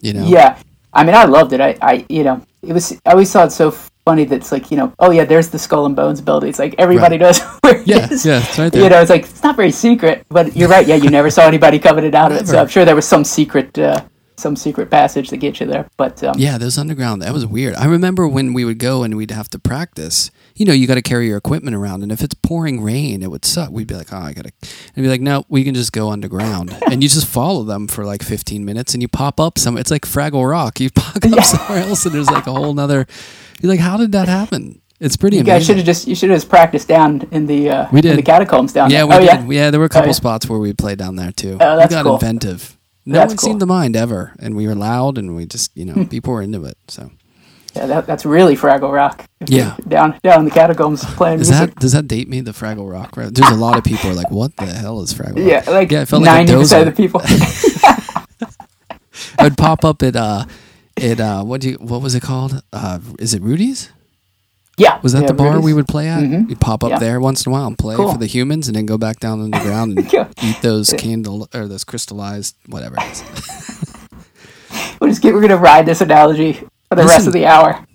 [0.00, 0.26] You know?
[0.26, 0.58] Yeah.
[0.94, 1.60] I mean, I loved it.
[1.60, 2.92] I, I, you know, it was.
[3.04, 3.70] I always thought so
[4.10, 6.48] funny that it's like, you know, oh yeah, there's the Skull and Bones building.
[6.50, 7.20] It's like everybody Right.
[7.26, 8.26] knows where it Yeah, is.
[8.26, 8.82] yeah, it's right there.
[8.82, 10.86] You know, it's like it's not very secret, but you're right.
[10.86, 12.46] Yeah, you never saw anybody coming in and out of it.
[12.50, 14.00] So I'm sure there was some secret, uh,
[14.40, 15.88] some secret passage to get you there.
[15.96, 17.22] But um, Yeah, those underground.
[17.22, 17.74] That was weird.
[17.74, 20.30] I remember when we would go and we'd have to practice.
[20.56, 23.30] You know, you got to carry your equipment around, and if it's pouring rain, it
[23.30, 23.70] would suck.
[23.70, 24.50] We'd be like, "Oh, I gotta,"
[24.94, 28.04] and be like, "No, we can just go underground." and you just follow them for
[28.04, 29.78] like 15 minutes, and you pop up some.
[29.78, 30.80] It's like Fraggle Rock.
[30.80, 33.06] You pop up somewhere else, and there's like a whole nother.
[33.62, 36.28] You're like, "How did that happen?" It's pretty you guys should have just you should
[36.28, 38.18] have just practiced down in the uh, We in did.
[38.18, 39.06] the catacombs down Yeah, there.
[39.06, 39.52] we oh, did.
[39.52, 39.70] Yeah.
[39.70, 40.12] there were a couple yeah.
[40.12, 41.56] spots where we played down there too.
[41.58, 42.14] Oh, that's we got cool.
[42.16, 42.76] inventive.
[43.06, 43.46] No That's one cool.
[43.48, 46.42] seemed to mind ever, and we were loud, and we just, you know, people were
[46.42, 46.76] into it.
[46.88, 47.10] So,
[47.74, 49.24] Yeah, that, that's really Fraggle Rock.
[49.46, 49.76] Yeah.
[49.88, 51.74] down down in the catacombs playing Is music.
[51.74, 52.40] that does that date me?
[52.42, 53.16] The Fraggle Rock?
[53.16, 53.32] Right?
[53.34, 55.90] There's a lot of people are like, "What the hell is Fraggle Rock?" yeah, like
[55.90, 57.22] yeah, it felt like ninety percent of the people.
[59.38, 60.44] I would pop up at uh,
[60.96, 62.62] at uh, what do you what was it called?
[62.72, 63.90] Uh, is it Rudy's?
[64.80, 65.64] Yeah, Was that yeah, the bar Rudy's.
[65.64, 66.20] we would play at?
[66.22, 66.48] Mhm.
[66.48, 66.98] We'd pop up Yeah.
[66.98, 68.12] there once in a while and play Cool.
[68.12, 70.28] for the humans, and then go back down on the ground and Yeah.
[70.42, 72.96] eat those candle or those crystallized whatever.
[72.98, 73.22] It is.
[75.00, 76.52] We'll just get, we're gonna ride this analogy
[76.88, 77.86] for the rest of the hour.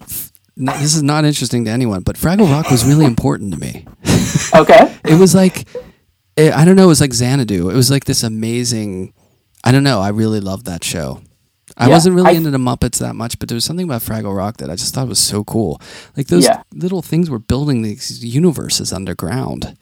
[0.57, 3.85] No, this is not interesting to anyone, but Fraggle Rock was really important to me.
[4.55, 4.95] Okay.
[5.05, 5.67] It was like,
[6.35, 7.69] it, I don't know, it was like Xanadu.
[7.69, 9.13] It was like this amazing.
[9.63, 10.01] I don't know.
[10.01, 11.21] I really loved that show.
[11.77, 14.01] I Yeah, wasn't really I- into the Muppets that much, but there was something about
[14.01, 15.81] Fraggle Rock that I just thought was so cool.
[16.15, 16.61] Like those Yeah.
[16.73, 19.75] little things were building these universes underground.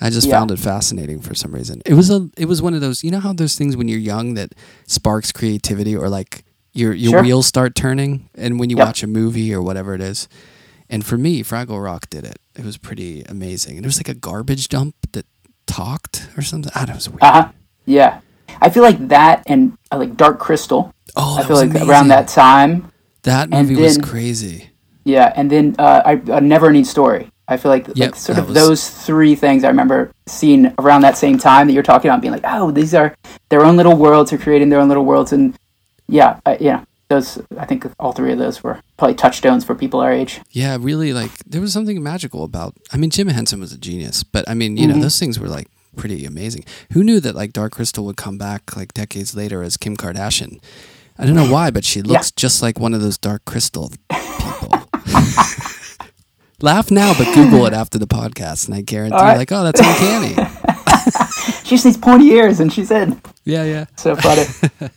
[0.00, 0.38] I just Yeah.
[0.38, 1.82] found it fascinating for some reason.
[1.84, 2.30] It was a.
[2.36, 3.02] It was one of those.
[3.04, 4.54] You know how those things when you're young that
[4.86, 7.22] sparks creativity or like your your Sure.
[7.22, 8.86] wheels start turning, and when you Yep.
[8.86, 10.28] watch a movie or whatever it is.
[10.88, 12.38] And for me, Fraggle Rock did it.
[12.56, 13.76] It was pretty amazing.
[13.76, 15.26] And there was like a garbage dump that
[15.66, 16.72] talked or something.
[16.74, 17.22] I don't know, it was weird.
[17.22, 17.48] Uh huh.
[17.86, 18.18] Yeah.
[18.60, 20.92] I feel like that and uh, like Dark Crystal.
[21.16, 21.88] Oh, I feel like amazing.
[21.90, 22.90] around that time.
[23.22, 24.70] That movie was crazy.
[25.04, 27.30] Yeah, and then uh, I, a NeverEnding Story.
[27.48, 31.00] I feel like, Yep, like sort of was- those three things I remember seeing around
[31.02, 33.14] that same time that you're talking about, being like, oh, these are
[33.48, 34.30] their own little worlds.
[34.30, 35.54] They're creating their own little worlds, and
[36.08, 36.84] yeah, uh, yeah.
[37.08, 40.40] Those I think all three of those were probably touchstones for people our age.
[40.52, 44.22] Yeah, really like there was something magical about I mean Jim Henson was a genius,
[44.22, 45.00] but I mean, you know, Mhm.
[45.02, 46.64] those things were like pretty amazing.
[46.92, 50.60] Who knew that like Dark Crystal would come back like decades later as Kim Kardashian?
[51.20, 54.82] I don't know why, but she looks just like one of those Dark Crystal people.
[56.62, 59.36] Laugh now, but Google it after the podcast, and I guarantee, right.
[59.36, 60.34] like, oh, that's uncanny.
[61.64, 63.20] She just needs pointy ears, and she's in.
[63.44, 63.84] yeah, yeah.
[63.96, 64.44] So funny.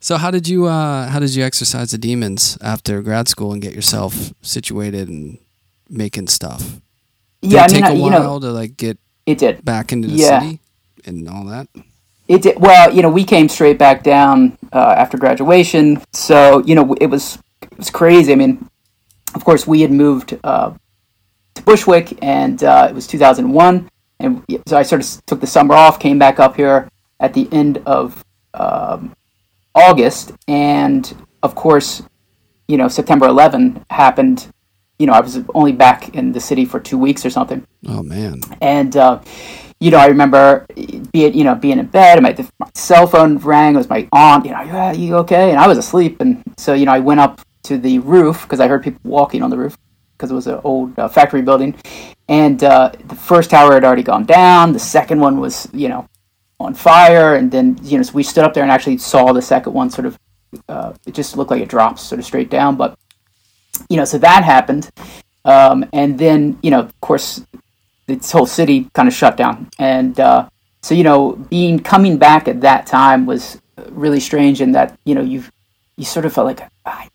[0.00, 3.62] So how did you uh how did you exercise the demons after grad school and
[3.62, 5.38] get yourself situated and
[5.88, 6.58] making stuff?
[7.40, 9.38] Did yeah, I it mean, take I, a you while know, to like get it
[9.38, 9.64] did.
[9.64, 10.40] back into the Yeah.
[10.40, 10.58] city
[11.04, 11.68] and all that?
[12.32, 12.58] It did.
[12.58, 17.08] Well, you know, we came straight back down uh, after graduation, so you know, it
[17.08, 18.32] was it was crazy.
[18.32, 18.70] I mean,
[19.34, 20.72] of course, we had moved uh,
[21.54, 23.86] to Bushwick, and uh, it was 2001,
[24.20, 26.88] and so I sort of took the summer off, came back up here
[27.20, 28.24] at the end of
[28.54, 29.14] um,
[29.74, 32.02] August, and of course,
[32.66, 34.50] you know, September 11 happened.
[34.98, 37.66] you know, I was only back in the city for two weeks or something.
[37.88, 38.40] Oh man.
[38.62, 39.20] And uh,
[39.82, 40.64] you know, I remember
[41.12, 43.74] being, you know, being in bed, and my, my cell phone rang.
[43.74, 44.44] It was my aunt.
[44.44, 45.50] You know, yeah, you okay?
[45.50, 48.60] And I was asleep, and so you know, I went up to the roof because
[48.60, 49.76] I heard people walking on the roof
[50.16, 51.74] because it was an old uh, factory building,
[52.28, 54.72] and uh, the first tower had already gone down.
[54.72, 56.08] The second one was, you know,
[56.60, 59.42] on fire, and then you know, so we stood up there and actually saw the
[59.42, 60.16] second one sort of.
[60.68, 62.96] Uh, it just looked like it drops sort of straight down, but
[63.88, 64.88] you know, so that happened,
[65.44, 67.44] um, and then you know, of course,
[68.20, 70.48] this whole city kind of shut down, and uh,
[70.82, 73.60] so you know, being coming back at that time was
[73.90, 75.44] really strange, in that you know, you
[75.96, 76.60] you sort of felt like,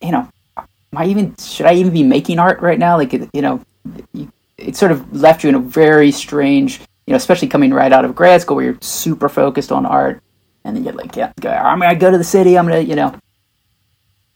[0.01, 2.97] you know, am I even should I even be making art right now?
[2.97, 3.61] Like, you know,
[4.57, 8.05] it sort of left you in a very strange, you know, especially coming right out
[8.05, 10.21] of grad school where you're super focused on art,
[10.63, 13.13] and then you're like, yeah, I'm gonna go to the city, I'm gonna, you know,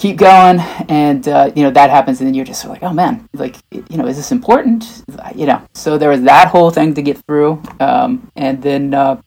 [0.01, 3.29] keep going, and uh, you know that happens, and then you're just like, oh man,
[3.33, 5.03] like, you know, is this important?
[5.35, 9.21] You know, so there was that whole thing to get through, um, and then, uh,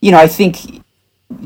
[0.00, 0.82] you know, I think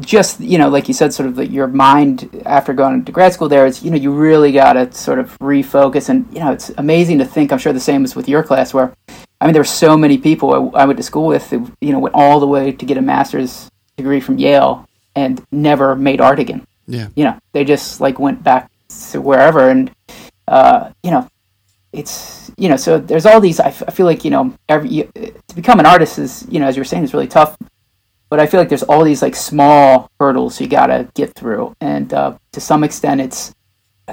[0.00, 3.32] just you know like you said sort of the, your mind after going to grad
[3.32, 6.52] school there is you know you really got to sort of refocus and you know
[6.52, 8.92] it's amazing to think i'm sure the same as with your class where
[9.40, 11.92] i mean there were so many people i, I went to school with who you
[11.92, 16.20] know went all the way to get a master's degree from yale and never made
[16.20, 17.08] art again Yeah.
[17.14, 18.70] you know they just like went back
[19.12, 19.90] to wherever and
[20.48, 21.28] uh, you know
[21.92, 24.88] it's you know so there's all these I, f- I feel like you know every
[24.88, 27.56] you, to become an artist is you know as you were saying is really tough
[28.30, 32.12] but I feel like there's all these like small hurdles you gotta get through, and
[32.12, 33.54] uh, to some extent, it's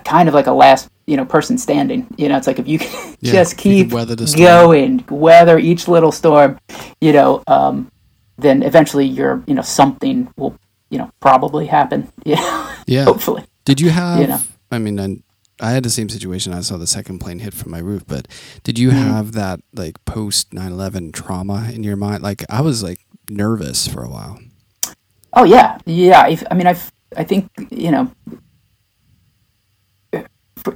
[0.05, 2.07] kind of like a last you know person standing.
[2.17, 4.41] You know, it's like if you can Yeah, just keep can weather the storm.
[4.45, 6.57] going, weather each little storm,
[7.01, 7.91] you know, um,
[8.37, 10.57] then eventually you're you know something will
[10.95, 12.07] you know probably happen.
[12.25, 13.03] Yeah, Yeah.
[13.03, 13.43] hopefully.
[13.65, 14.21] Did you have?
[14.21, 14.39] You know.
[14.71, 15.07] I mean, I,
[15.59, 16.53] I had the same situation.
[16.53, 18.27] I saw the second plane hit from my roof, but
[18.63, 19.11] did you Mm-hmm.
[19.11, 22.23] have that like post 9/11 trauma in your mind?
[22.23, 24.39] Like I was like nervous for a while.
[25.33, 26.21] Oh yeah, yeah.
[26.21, 26.75] I, I mean, I,
[27.17, 28.05] I think you know,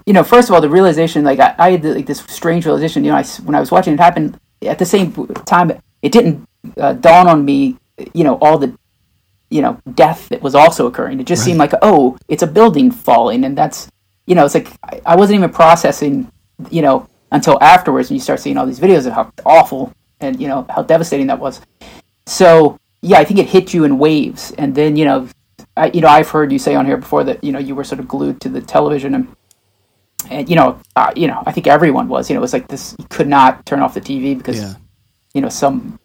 [0.06, 0.24] you know.
[0.24, 3.04] First of all, the realization, like I, I had like this strange realization.
[3.06, 5.14] You know, I when I was watching it happen, at the same
[5.46, 6.48] time, it didn't
[6.78, 7.78] uh, dawn on me.
[8.14, 8.78] You know, all the,
[9.50, 11.20] you know, death that was also occurring.
[11.20, 13.90] It just seemed like, oh, it's a building falling, and that's,
[14.26, 16.32] you know, it's like I, I wasn't even processing,
[16.70, 20.40] you know, until afterwards, and you start seeing all these videos of how awful and
[20.42, 21.62] you know how devastating that was.
[22.26, 25.28] So yeah, I think it hit you in waves, and then you know,
[25.78, 27.84] I, you know, I've heard you say on here before that you know you were
[27.84, 29.36] sort of glued to the television, and
[30.30, 32.30] and you know, uh, you know, I think everyone was.
[32.30, 34.74] You know, it was like this: you could not turn off the TV because Yeah.
[35.34, 36.00] you know some,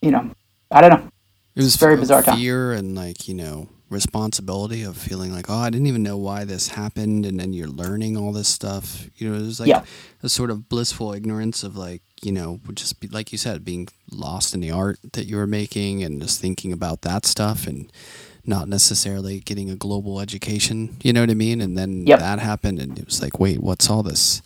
[0.00, 0.30] you know,
[0.70, 1.08] I don't know.
[1.56, 2.38] It was very bizarre time.
[2.38, 6.44] fear and like you know responsibility of feeling like oh I didn't even know why
[6.44, 9.82] this happened and then you're learning all this stuff you know there's like Yeah.
[10.22, 13.64] a sort of blissful ignorance of like you know would just be like you said
[13.64, 17.66] being lost in the art that you were making and just thinking about that stuff
[17.66, 17.92] and
[18.46, 22.20] not necessarily getting a global education you know what I mean and then Yep.
[22.20, 24.40] that happened and it was like wait what's all this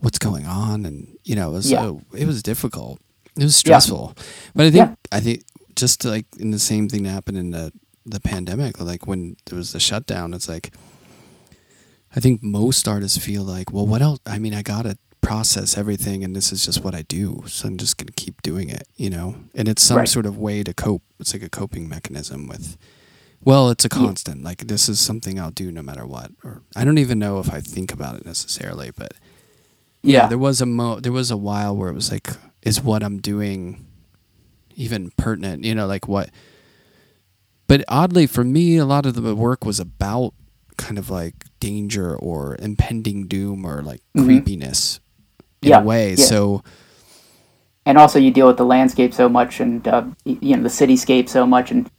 [0.00, 1.82] what's going on and you know it was Yeah.
[1.82, 3.00] so it was difficult
[3.36, 4.14] it was stressful
[4.54, 5.42] but I think I think
[5.78, 7.72] just like in the same thing that happened in the
[8.04, 10.72] the pandemic, like when there was the shutdown, it's like
[12.14, 14.18] I think most artists feel like, well, what else?
[14.26, 17.76] I mean, I gotta process everything, and this is just what I do, so I'm
[17.76, 19.36] just gonna keep doing it, you know.
[19.54, 20.08] And it's some Right.
[20.08, 21.02] sort of way to cope.
[21.20, 22.76] It's like a coping mechanism with.
[23.44, 24.42] Well, it's a constant.
[24.42, 26.32] Like this is something I'll do no matter what.
[26.42, 29.12] Or I don't even know if I think about it necessarily, but
[30.02, 32.28] Yeah, there was a mo there was a while where it was like
[32.62, 33.86] is what i'm doing
[34.78, 36.30] even pertinent you know like what
[37.66, 40.32] but oddly for me a lot of the work was about
[40.76, 44.24] kind of like danger or impending doom or like Mhm.
[44.24, 45.00] creepiness
[45.60, 46.24] in Yeah, a way yeah.
[46.24, 46.62] so
[47.84, 51.26] and also you deal with the landscape so much, and uh, you know the cityscape
[51.26, 51.90] so much, and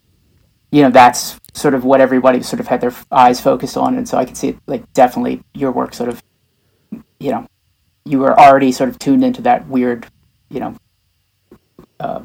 [0.71, 4.07] you know that's sort of what everybody sort of had their eyes focused on, and
[4.07, 6.21] so I can see it like definitely your work sort of,
[7.19, 7.47] you know,
[8.05, 10.05] you were already sort of tuned into that weird,
[10.51, 10.75] you know,
[11.99, 12.21] uh,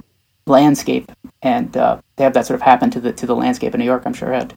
[0.46, 1.10] landscape,
[1.42, 3.86] and uh, to have that sort of happen to the to the landscape in New
[3.86, 4.52] York, I'm sure it,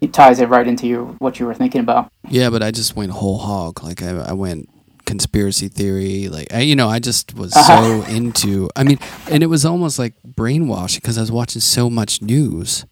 [0.00, 2.10] it ties it right into your what you were thinking about.
[2.28, 4.68] yeah but i just went whole hog like i, I went
[5.06, 8.02] conspiracy theory like I, you know i just was Uh-huh.
[8.04, 8.98] so into i mean
[9.30, 12.84] and it was almost like brainwashing because i was watching so much news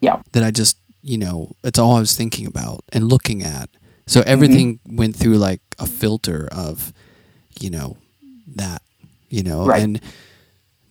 [0.00, 3.68] Yeah, that I just, you know, it's all I was thinking about and looking at.
[4.06, 4.30] So Mm-hmm.
[4.34, 6.92] everything went through like a filter of,
[7.60, 7.96] you know,
[8.56, 8.80] that,
[9.28, 9.82] you know, Right.
[9.82, 10.00] and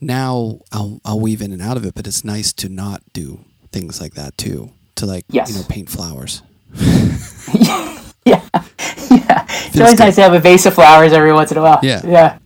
[0.00, 3.40] now I'll I'll weave in and out of it, but it's nice to not do
[3.72, 4.70] things like that too.
[4.96, 5.50] To like, Yes.
[5.50, 6.42] you know, paint flowers.
[6.74, 9.98] yeah, yeah, it's always good.
[10.00, 11.80] nice to have a vase of flowers every once in a while.
[11.82, 12.00] Yeah.
[12.04, 12.38] yeah.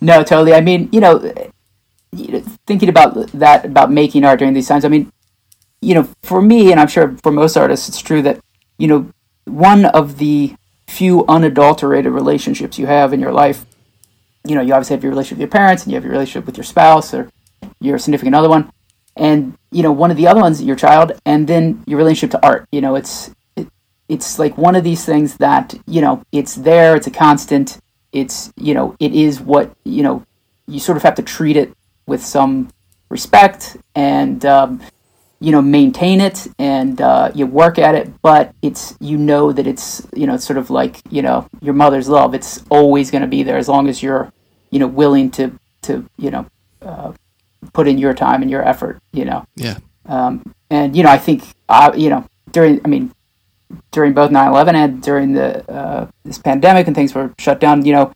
[0.00, 0.54] No, totally.
[0.54, 1.18] I mean, you know,
[2.66, 4.84] thinking about that about making art during these times.
[4.84, 5.12] I mean,
[5.80, 8.40] you know, for me, and I'm sure for most artists, it's true that
[8.78, 9.10] you know
[9.44, 10.54] one of the
[10.88, 13.64] few unadulterated relationships you have in your life.
[14.44, 16.46] You know, you obviously have your relationship with your parents, and you have your relationship
[16.46, 17.30] with your spouse or
[17.80, 18.72] your significant other one,
[19.16, 22.46] and you know, one of the other ones, your child, and then your relationship to
[22.46, 22.66] art.
[22.72, 23.68] You know, it's it,
[24.08, 27.78] it's like one of these things that you know, it's there, it's a constant.
[28.12, 30.24] It's you know, it is what you know.
[30.66, 31.74] You sort of have to treat it
[32.06, 32.70] with some
[33.08, 34.80] respect and um,
[35.40, 39.66] you know maintain it and uh, you work at it but it's you know that
[39.66, 43.22] it's you know it's sort of like you know your mother's love it's always going
[43.22, 44.30] to be there as long as you're
[44.70, 46.46] you know willing to to you know
[46.82, 47.12] uh,
[47.72, 49.78] put in your time and your effort you know Yeah.
[50.06, 53.12] um, and you know i think uh, you know during i mean
[53.92, 57.92] during both 9-11 and during the uh, this pandemic and things were shut down you
[57.92, 58.12] know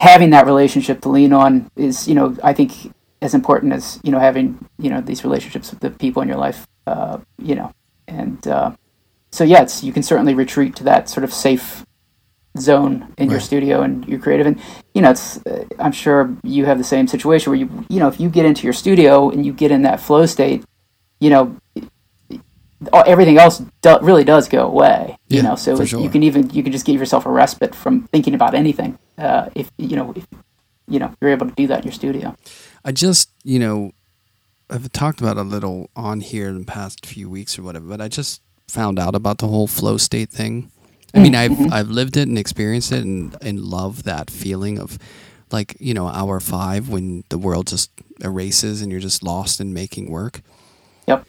[0.00, 4.10] having that relationship to lean on is you know i think as important as you
[4.12, 7.72] know having you know these relationships with the people in your life uh, you know
[8.08, 8.70] and uh,
[9.30, 11.86] so yeah it's you can certainly retreat to that sort of safe
[12.58, 14.60] zone in your studio and you're creative and
[14.92, 18.08] you know it's uh, i'm sure you have the same situation where you you know
[18.08, 20.62] if you get into your studio and you get in that flow state
[21.18, 21.56] you know
[23.06, 26.00] everything else do, really does go away you know so it- sure.
[26.00, 29.48] you can even you can just give yourself a respite from thinking about anything uh,
[29.54, 30.26] if you know if
[30.88, 32.36] you know you're able to do that in your studio
[32.84, 33.92] I just, you know,
[34.68, 38.00] I've talked about a little on here in the past few weeks or whatever, but
[38.00, 40.70] I just found out about the whole flow state thing.
[41.14, 41.72] I mean, I've mm-hmm.
[41.72, 44.98] I've lived it and experienced it and and love that feeling of
[45.50, 47.90] like, you know, hour 5 when the world just
[48.24, 50.40] erases and you're just lost in making work.
[51.06, 51.26] yep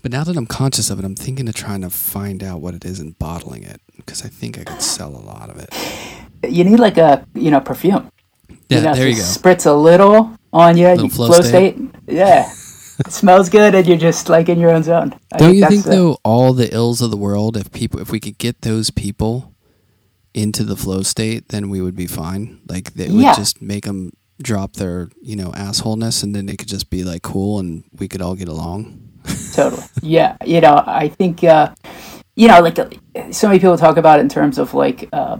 [0.00, 2.74] But now that I'm conscious of it, I'm thinking of trying to find out what
[2.74, 5.70] it is and bottling it because I think I could sell a lot of it.
[6.50, 8.10] you need like a you know perfume
[8.68, 9.22] Yeah, you know, there you go.
[9.22, 11.76] spritz a little on you, Little flow flow, state.
[11.76, 11.90] state.
[12.06, 12.50] Yeah,
[13.00, 15.14] it smells good, and you're just like in your own zone.
[15.32, 18.10] I Don't you think the- though all the ills of the world, if people, if
[18.10, 19.52] we could get those people
[20.34, 22.60] into the flow state, then we would be fine.
[22.68, 23.34] Like they would Yeah.
[23.34, 27.22] just make them drop their, you know, assholeness, and then it could just be like
[27.22, 29.00] cool, and we could all get along.
[29.52, 29.82] totally.
[30.02, 31.74] Yeah, you know, I think uh,
[32.36, 32.88] you know, like uh,
[33.32, 35.38] so many people talk about it in terms of like uh,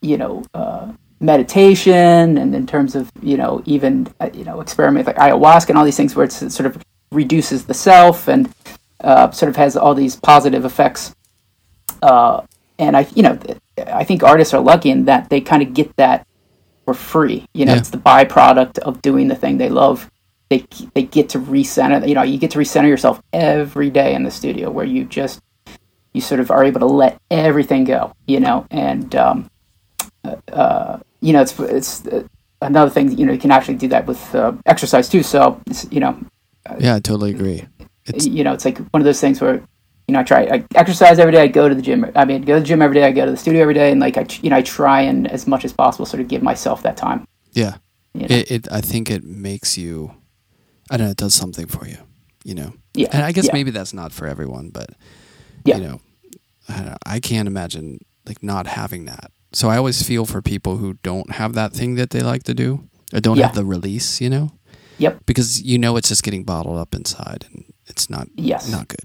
[0.00, 0.88] you know uh,
[1.22, 5.78] meditation, and in terms of you know even uh, you know experiment like ayahuasca and
[5.78, 8.52] all these things where it's, it sort of reduces the self and
[9.02, 11.14] uh, sort of has all these positive effects.
[12.02, 12.42] Uh,
[12.78, 13.38] and I, you know,
[13.86, 16.26] I think artists are lucky in that they kind of get that
[16.84, 17.46] for free.
[17.54, 17.78] You know, Yeah.
[17.78, 20.10] it's the byproduct of doing the thing they love.
[20.48, 20.64] They
[20.94, 22.06] they get to recenter.
[22.06, 25.40] You know, you get to recenter yourself every day in the studio, where you just
[26.12, 28.12] you sort of are able to let everything go.
[28.26, 29.50] You know, and um,
[30.52, 32.24] uh, you know, it's it's uh,
[32.60, 33.16] another thing.
[33.18, 35.22] You know, you can actually do that with uh, exercise too.
[35.22, 36.14] So, it's, you know,
[36.78, 37.66] Yeah, I totally agree.
[38.06, 39.54] It's you know, it's like one of those things where,
[40.08, 41.42] you know, I try, I exercise every day.
[41.42, 42.04] I go to the gym.
[42.14, 43.04] I mean, go to the gym every day.
[43.06, 45.30] I go to the studio every day, and like I, you know, I try and
[45.30, 47.24] as much as possible, sort of give myself that time.
[47.52, 47.76] yeah.
[48.14, 48.36] You know?
[48.36, 50.12] It, it I think it makes you.
[50.90, 51.12] I don't know.
[51.12, 51.96] It does something for you.
[52.44, 52.72] You know.
[52.94, 53.54] yeah, And I guess yeah.
[53.54, 54.90] maybe that's not for everyone, but
[55.64, 55.76] Yeah.
[55.78, 56.00] you know,
[56.68, 59.30] I, don't know, I can't imagine like not having that.
[59.52, 62.54] So I always feel for people who don't have that thing that they like to
[62.54, 63.46] do, or don't Yeah.
[63.46, 64.52] have the release, you know,
[64.98, 65.26] Yep.
[65.26, 68.70] because you know it's just getting bottled up inside, and it's not Yes.
[68.70, 69.04] not good.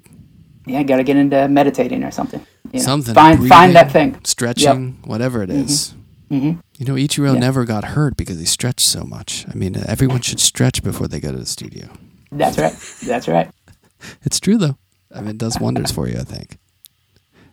[0.66, 2.42] Yeah, got to get into meditating or something.
[2.74, 2.86] You know?
[2.86, 4.18] Something Find find that thing.
[4.24, 5.94] stretching, whatever it is.
[6.30, 7.40] hmm You know, Ichiro Yeah.
[7.40, 9.46] never got hurt because he stretched so much.
[9.50, 11.88] I mean, everyone should stretch before they go to the studio.
[12.32, 12.76] That's right.
[13.06, 13.50] That's right.
[14.24, 14.78] It's true though.
[15.16, 16.18] I mean, it does wonders for you.
[16.20, 16.58] I think.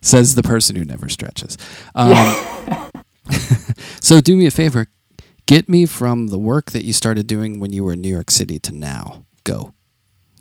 [0.04, 1.56] Says the person who never stretches.
[1.94, 2.12] Um,
[4.02, 4.88] so do me a favor,
[5.46, 8.30] get me from the work that you started doing when you were in New York
[8.30, 9.24] City to now.
[9.44, 9.72] Go.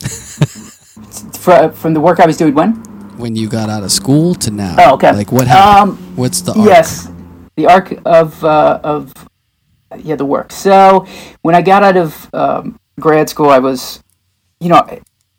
[0.00, 2.74] Fr- from the work I was doing when?
[3.16, 4.76] When you got out of school to now.
[4.78, 5.12] Oh, okay.
[5.12, 5.98] Like what happened?
[5.98, 6.66] Um, What's the arc?
[6.66, 7.08] Yes,
[7.56, 9.14] the arc of uh, of
[9.96, 10.52] yeah the work.
[10.52, 11.06] So
[11.40, 14.02] when I got out of um, grad school, I was,
[14.60, 14.86] you know,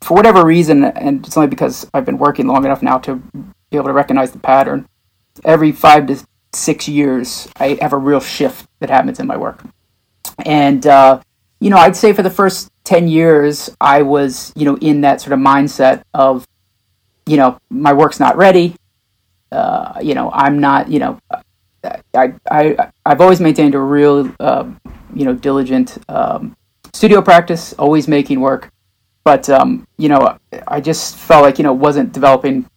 [0.00, 3.22] for whatever reason, and it's only because I've been working long enough now to
[3.70, 4.88] be able to recognize the pattern.
[5.44, 9.62] Every five to six years, I have a real shift that happens in my work,
[10.44, 11.20] and uh,
[11.60, 15.20] you know, I'd say for the first ten years, I was you know in that
[15.20, 16.46] sort of mindset of,
[17.26, 18.76] you know, my work's not ready
[19.52, 21.18] uh, you know, I'm not, you know,
[22.14, 24.68] I, I, I've always maintained a real, uh,
[25.14, 26.56] you know, diligent um,
[26.92, 28.70] studio practice, always making work.
[29.24, 30.38] But, um, you know,
[30.68, 32.68] I just felt like, you know, wasn't developing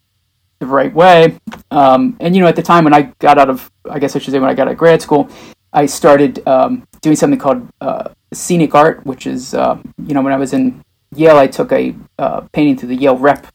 [0.60, 1.38] the right way.
[1.72, 4.20] Um, and you know, at the time when I got out of, I guess I
[4.20, 5.30] should say when I got out of grad school,
[5.74, 10.34] I started um, doing something called uh, scenic art, which is uh, you know when
[10.34, 10.84] I was in
[11.16, 13.48] Yale, I took a uh, painting through the Yale Rep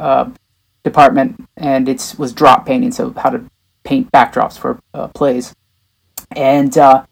[0.00, 0.30] uh,
[0.82, 3.44] department, and it was drop painting, so how to
[3.84, 5.54] paint backdrops for uh, plays.
[6.32, 7.06] And uh,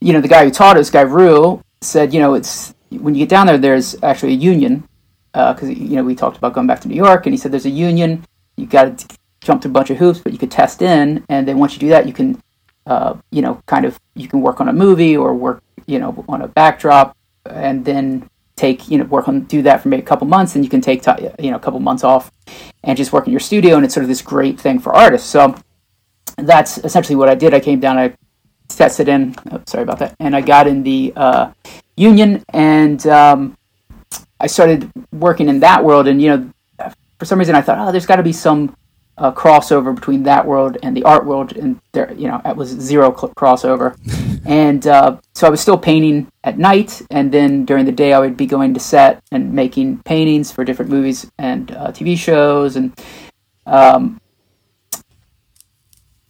[0.00, 3.20] you know, the guy who taught us, Guy Rue, said, you know, it's when you
[3.20, 4.86] get down there, there's actually a union
[5.32, 7.66] because you know we talked about going back to New York, and he said there's
[7.66, 8.24] a union.
[8.56, 11.46] You got to jump through a bunch of hoops, but you could test in, and
[11.46, 12.42] then once you do that, you can,
[12.86, 16.24] uh, you know, kind of you can work on a movie or work, you know,
[16.28, 20.06] on a backdrop, and then take you know work on do that for maybe a
[20.06, 22.30] couple months, and you can take t- you know a couple months off
[22.82, 25.28] and just work in your studio, and it's sort of this great thing for artists.
[25.28, 25.54] So
[26.36, 27.54] that's essentially what I did.
[27.54, 28.14] I came down, I
[28.68, 29.34] tested in.
[29.50, 31.52] Oh, sorry about that, and I got in the uh,
[31.96, 33.56] union, and um,
[34.40, 36.50] I started working in that world, and you know,
[37.18, 38.76] for some reason I thought, oh, there's got to be some
[39.16, 42.68] uh, crossover between that world and the art world, and there, you know, it was
[42.68, 43.96] zero cl- crossover.
[44.46, 48.18] and uh, so I was still painting at night, and then during the day I
[48.18, 52.76] would be going to set and making paintings for different movies and uh, TV shows,
[52.76, 52.92] and
[53.66, 54.20] um,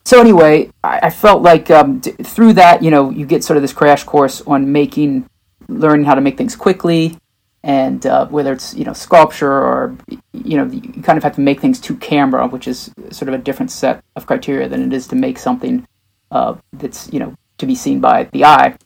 [0.04, 3.56] so anyway, I, I felt like um, d- through that, you know, you get sort
[3.56, 5.28] of this crash course on making,
[5.68, 7.16] learning how to make things quickly,
[7.64, 9.96] and uh, whether it's you know sculpture or
[10.32, 13.34] you know you kind of have to make things to camera, which is sort of
[13.34, 15.86] a different set of criteria than it is to make something
[16.30, 18.76] uh, that's you know to be seen by the eye.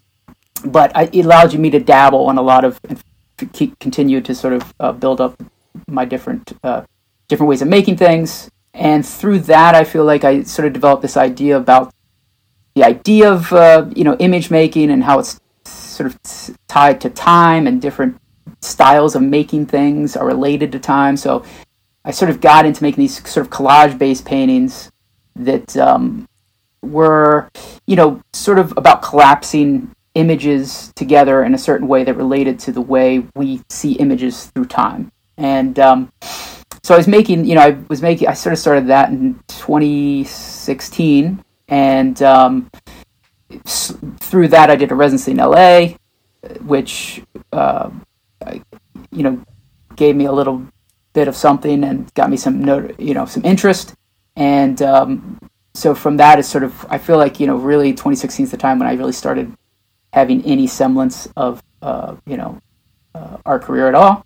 [0.65, 3.03] But I, it allows me to dabble on a lot of and
[3.53, 5.43] keep, continue to sort of uh, build up
[5.89, 6.83] my different uh,
[7.27, 11.03] different ways of making things, and through that, I feel like I sort of developed
[11.03, 11.93] this idea about
[12.77, 17.11] the idea of uh, you know image making and how it's sort of tied to
[17.11, 18.21] time and different
[18.61, 21.17] styles of making things are related to time.
[21.17, 21.45] So
[22.05, 24.91] I sort of got into making these sort of collage based paintings
[25.37, 26.29] that um,
[26.83, 27.51] were,
[27.87, 32.73] you know, sort of about collapsing images together in a certain way that related to
[32.73, 35.13] the way we see images through time.
[35.37, 36.13] And um,
[36.83, 39.39] so I was making, you know, I was making, I sort of started that in
[39.49, 41.45] 2016.
[41.69, 42.71] And um,
[43.67, 45.89] through that, I did a residency in LA,
[46.63, 47.91] which uh,
[49.11, 49.43] you know,
[49.97, 50.67] gave me a little
[51.13, 52.67] bit of something and got me some,
[52.99, 53.95] you know, some interest.
[54.37, 55.39] And um,
[55.75, 58.57] so from that, it's sort of, I feel like, you know, really 2016 is the
[58.57, 59.53] time when I really started
[60.13, 62.61] having any semblance of, uh, you know,
[63.15, 64.25] uh, art career at all.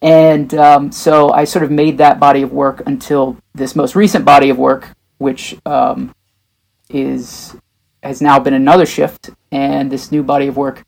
[0.00, 4.24] And um, so I sort of made that body of work until this most recent
[4.24, 4.88] body of work,
[5.18, 6.12] which um,
[6.90, 7.54] is
[8.02, 9.30] has now been another shift.
[9.52, 10.84] And this new body of work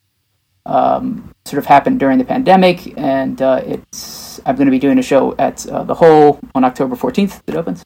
[0.67, 4.99] um, sort of happened during the pandemic, and uh, it's I'm going to be doing
[4.99, 7.43] a show at uh, the Hole on October 14th.
[7.47, 7.85] It opens.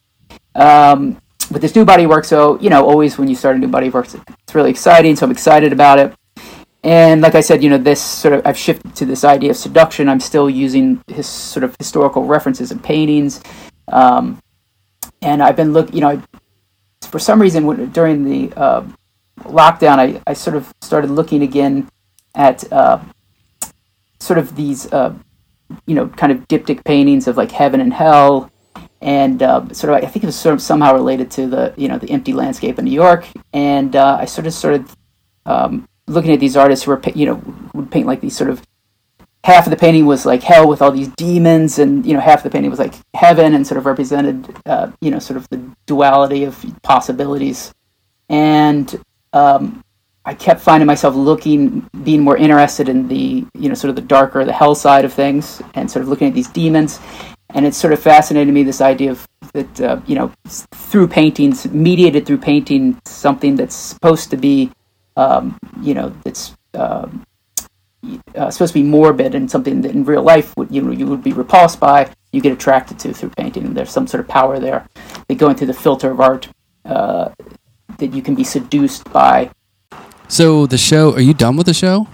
[0.54, 1.20] Um,
[1.50, 3.90] with this new body work, so you know, always when you start a new body
[3.90, 5.16] work, it's really exciting.
[5.16, 6.14] So I'm excited about it.
[6.84, 9.56] And like I said, you know, this sort of I've shifted to this idea of
[9.56, 10.08] seduction.
[10.08, 13.42] I'm still using his sort of historical references and paintings,
[13.88, 14.40] um,
[15.20, 16.22] and I've been look, you know,
[17.02, 18.86] for some reason during the uh,
[19.40, 21.88] lockdown, I, I sort of started looking again
[22.38, 23.00] at uh,
[24.20, 25.12] sort of these, uh,
[25.86, 28.50] you know, kind of diptych paintings of like heaven and hell,
[29.02, 31.88] and uh, sort of I think it was sort of somehow related to the you
[31.88, 34.86] know the empty landscape in New York, and uh, I sort of started
[35.44, 37.42] um, looking at these artists who were you know
[37.74, 38.62] would paint like these sort of
[39.44, 42.38] half of the painting was like hell with all these demons, and you know half
[42.38, 45.48] of the painting was like heaven and sort of represented uh, you know sort of
[45.50, 47.74] the duality of possibilities,
[48.28, 49.84] and um,
[50.28, 54.02] I kept finding myself looking, being more interested in the, you know, sort of the
[54.02, 57.00] darker, the hell side of things, and sort of looking at these demons.
[57.48, 61.66] And it sort of fascinated me this idea of that, uh, you know, through paintings,
[61.72, 64.70] mediated through painting, something that's supposed to be,
[65.16, 67.08] um, you know, that's uh,
[68.34, 71.06] uh, supposed to be morbid and something that in real life would you know, you
[71.06, 73.64] would be repulsed by, you get attracted to through painting.
[73.64, 74.86] And there's some sort of power there.
[75.28, 76.48] That going through the filter of art,
[76.84, 77.30] uh,
[77.96, 79.50] that you can be seduced by
[80.28, 82.06] so the show, are you done with the show?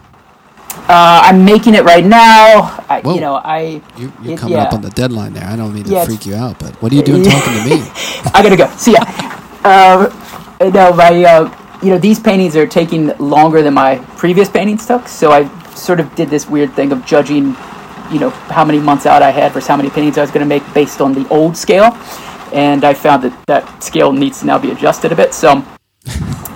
[0.87, 2.85] Uh, I'm making it right now.
[2.89, 4.65] I, you know, I you, are coming yeah.
[4.65, 5.45] up on the deadline there.
[5.45, 7.65] I don't mean to yeah, freak you out, but what are you doing talking to
[7.65, 7.83] me?
[8.35, 8.69] I gotta go.
[8.77, 9.05] See ya.
[9.65, 10.11] Uh,
[10.61, 15.09] no, my uh, you know these paintings are taking longer than my previous paintings took,
[15.09, 17.57] so I sort of did this weird thing of judging,
[18.13, 20.47] you know, how many months out I had versus how many paintings I was going
[20.47, 21.97] to make based on the old scale,
[22.53, 25.33] and I found that that scale needs to now be adjusted a bit.
[25.33, 25.65] So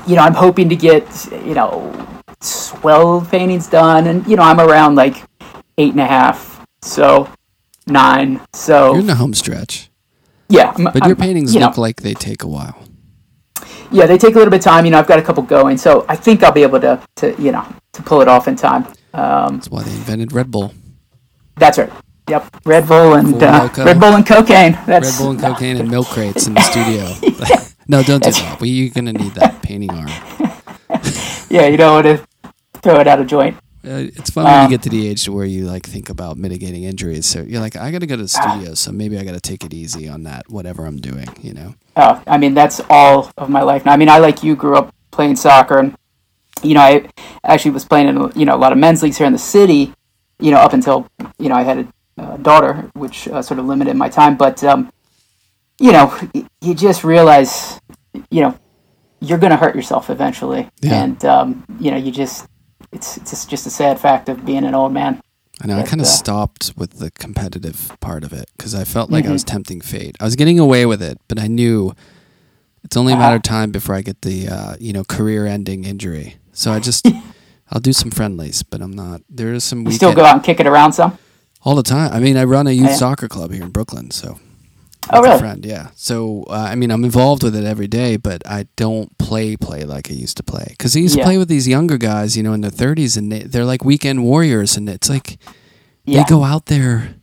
[0.09, 1.05] you know, I'm hoping to get,
[1.45, 1.93] you know,
[2.41, 4.07] 12 paintings done.
[4.07, 5.17] And, you know, I'm around like
[5.77, 6.65] eight and a half.
[6.83, 7.29] So
[7.87, 8.41] nine.
[8.53, 9.91] So you're in the home stretch.
[10.49, 10.69] yeah.
[10.77, 12.77] I'm- But I'm- your paintings you know, look like they take a while.
[13.91, 14.85] yeah, they take a little bit of time.
[14.85, 17.35] You know, I've got a couple going, so I think I'll be able to, to
[17.41, 18.87] you know, to pull it off in time.
[19.15, 20.73] Um, That's why they invented Red Bull.
[21.57, 21.91] that's right.
[22.29, 24.79] Yep, Red Bull and uh, Red Bull and cocaine.
[24.87, 27.07] Red Bull and cocaine and milk crates in the studio.
[27.89, 28.61] No, don't do that.
[28.61, 30.09] We, you're gonna need that painting arm.
[31.51, 31.67] yeah.
[31.67, 33.57] You don't want to throw it out of joint.
[33.85, 36.11] Uh, it's fun when Um, you get to the age to where you like think
[36.11, 37.27] about mitigating injuries.
[37.27, 39.41] So you're like, I got to go to the studio, so maybe I got to
[39.41, 41.29] take it easy on that, whatever I'm doing.
[41.41, 41.75] You know?
[41.97, 43.93] Oh, I mean, that's all of my life now.
[43.93, 45.97] I mean, I like you grew up playing soccer, and
[46.63, 47.09] you know, I
[47.45, 49.95] actually was playing in you know a lot of men's leagues here in the city.
[50.41, 51.09] You know, up until
[51.39, 51.79] you know I had
[52.19, 54.37] a uh, daughter, which uh, sort of limited my time.
[54.37, 54.93] But um,
[55.79, 56.17] you know,
[56.61, 57.81] you just realize,
[58.31, 58.59] you know,
[59.21, 61.03] you're going to hurt yourself eventually, Yeah.
[61.05, 62.47] and um, you know, you just
[62.93, 65.21] it's it's just a sad fact of being an old man.
[65.61, 65.77] I know.
[65.79, 69.27] I kind of uh, stopped with the competitive part of it because I felt like
[69.27, 70.17] I was tempting fate.
[70.21, 71.95] I was getting away with it, but I knew
[72.85, 76.37] it's only a matter of time before I get the uh, you know career-ending injury.
[76.53, 77.07] So I just
[77.73, 79.23] I'll do some friendlies, but I'm not.
[79.29, 81.19] There is some You weekend still go out and kick it around some.
[81.65, 82.13] all the time.
[82.13, 82.95] I mean, I run a youth yeah.
[82.95, 84.39] soccer club here in Brooklyn, so.
[85.11, 85.39] Oh, really?
[85.39, 85.89] friend, yeah.
[85.95, 89.85] So uh, I mean, I'm involved with it every day, but I don't play play
[89.85, 90.67] like I used to play.
[90.71, 93.33] Because I used to play with these younger guys, you know, in their 30s, and
[93.33, 95.39] they, they're like weekend warriors, and it's like
[96.05, 96.23] Yeah.
[96.25, 97.15] they go out there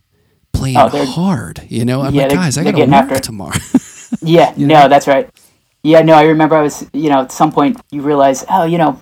[0.52, 1.62] playing Oh, hard.
[1.68, 3.58] You know, I'm Yeah, like, guys, I got to work tomorrow.
[4.22, 5.28] Yeah, You no, that's right.
[5.82, 8.78] Yeah, no, I remember I was, you know, at some point you realize, oh, you
[8.78, 8.98] know,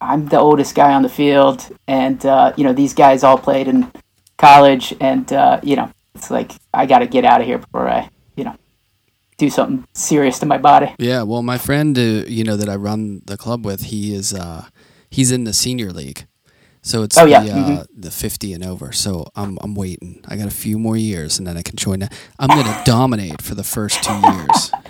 [0.00, 3.66] I'm the oldest guy on the field, and uh, you know these guys all played
[3.66, 3.90] in
[4.36, 7.88] college, and uh, you know it's like I got to get out of here before
[7.88, 8.08] I, know,
[9.38, 10.94] do something serious to my body.
[10.98, 11.22] yeah.
[11.22, 14.66] Well, my friend, uh, you know, that I run the club with, he is uh,
[15.10, 16.26] he's in the senior league.
[16.82, 17.40] So it's Oh, the, yeah,
[17.80, 18.92] uh, the 50 and over.
[18.92, 20.20] So I'm I'm waiting.
[20.28, 21.98] I got a few more years, and then I can join.
[22.00, 22.12] That.
[22.38, 24.72] I'm gonna dominate for the first two years.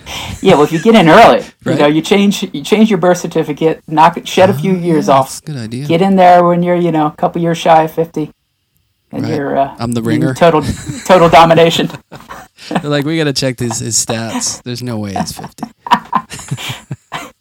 [0.41, 3.19] Yeah, well, if you get in early, you know, you change you change your birth
[3.19, 5.87] certificate, knock shed a few years Oh, Yeah, off, good idea.
[5.87, 8.31] get in there when you're, you know, a couple years shy of fifty,
[9.13, 9.35] and Right.
[9.35, 10.35] you're uh, I'm the ringer.
[10.35, 10.63] total
[11.07, 11.89] total domination.
[12.69, 14.63] They're like, we got to check his, his stats.
[14.63, 15.65] There's no way it's 50.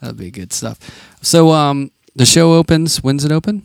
[0.00, 0.78] That'd be good stuff.
[1.22, 2.98] So, um, the show opens.
[3.02, 3.62] When's it open?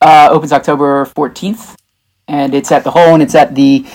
[0.00, 1.76] uh, opens October 14th,
[2.26, 3.86] and it's at the Hole, and it's at the,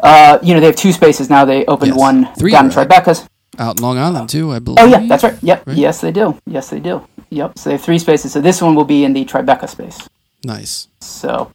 [0.00, 1.44] uh, you know, they have two spaces now.
[1.44, 1.98] They opened Yes.
[1.98, 2.70] one Three, down in?
[2.70, 3.26] Tribeca's.
[3.58, 4.78] Out in Long Island too, I believe.
[4.80, 5.36] Oh yeah, that's right.
[5.42, 5.66] Yep.
[5.66, 5.76] Right.
[5.76, 6.38] Yes, they do.
[6.46, 7.06] Yes, they do.
[7.30, 7.58] Yep.
[7.58, 8.32] So they have three spaces.
[8.32, 10.08] So this one will be in the Tribeca space.
[10.44, 10.88] Nice.
[11.00, 11.52] So,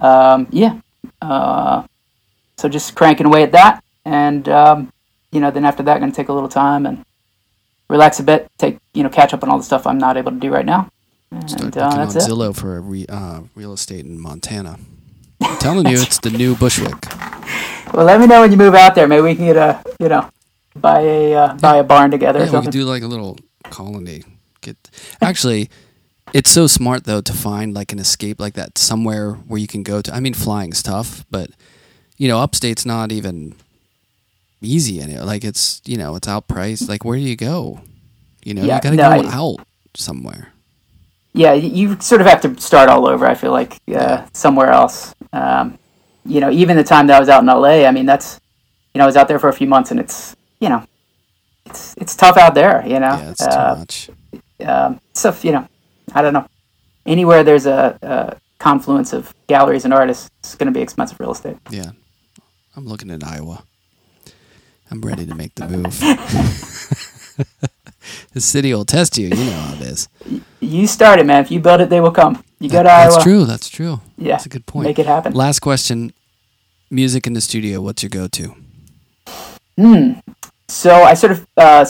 [0.00, 0.80] um, yeah.
[1.20, 1.86] Uh,
[2.56, 4.92] so just cranking away at that, and um,
[5.32, 7.04] you know, then after that, going to take a little time and
[7.88, 10.32] relax a bit, take you know, catch up on all the stuff I'm not able
[10.32, 10.90] to do right now.
[11.30, 12.30] And Start uh, on that's it.
[12.30, 14.78] Zillow for a re, uh, real estate in Montana.
[15.42, 17.06] I'm telling you, it's the new Bushwick.
[17.92, 19.08] Well, let me know when you move out there.
[19.08, 20.30] Maybe we can get a, you know,
[20.76, 24.22] buy a uh, buy a barn together Yeah, we could do like a little colony.
[24.60, 24.76] Get
[25.20, 25.70] actually,
[26.32, 29.82] it's so smart though to find like an escape like that somewhere where you can
[29.82, 30.14] go to.
[30.14, 31.50] I mean, flying's tough, but
[32.18, 33.54] you know, upstate's not even
[34.62, 35.24] easy in it.
[35.24, 36.88] Like it's you know, it's outpriced.
[36.88, 37.80] Like where do you go?
[38.44, 40.52] You know, Yeah, you gotta no, go I- out somewhere.
[41.32, 43.26] yeah, you sort of have to start all over.
[43.26, 45.14] I feel like uh, somewhere else.
[45.32, 45.78] Um,
[46.26, 48.40] you know, even the time that I was out in LA, I mean, that's
[48.94, 50.84] you know, I was out there for a few months, and it's you know,
[51.66, 52.82] it's it's tough out there.
[52.86, 54.10] You know, Yeah, it's uh, too much.
[54.66, 55.44] um, stuff.
[55.44, 55.68] You know,
[56.14, 56.46] I don't know.
[57.06, 61.32] Anywhere there's a, a confluence of galleries and artists, it's going to be expensive real
[61.32, 61.56] estate.
[61.70, 61.90] Yeah,
[62.76, 63.64] I'm looking at Iowa.
[64.90, 66.00] I'm ready to make the move.
[68.32, 69.28] the city will test you.
[69.28, 70.08] You know how it is.
[70.60, 71.42] You start it, man.
[71.44, 72.42] If you build it, they will come.
[72.58, 73.44] You go to That's true.
[73.44, 74.00] That's true.
[74.18, 74.86] Yeah, That's a good point.
[74.86, 75.32] Make it happen.
[75.32, 76.12] Last question.
[76.90, 77.80] Music in the studio.
[77.80, 78.54] What's your go-to?
[79.78, 80.12] Hmm.
[80.68, 81.86] So I sort of uh,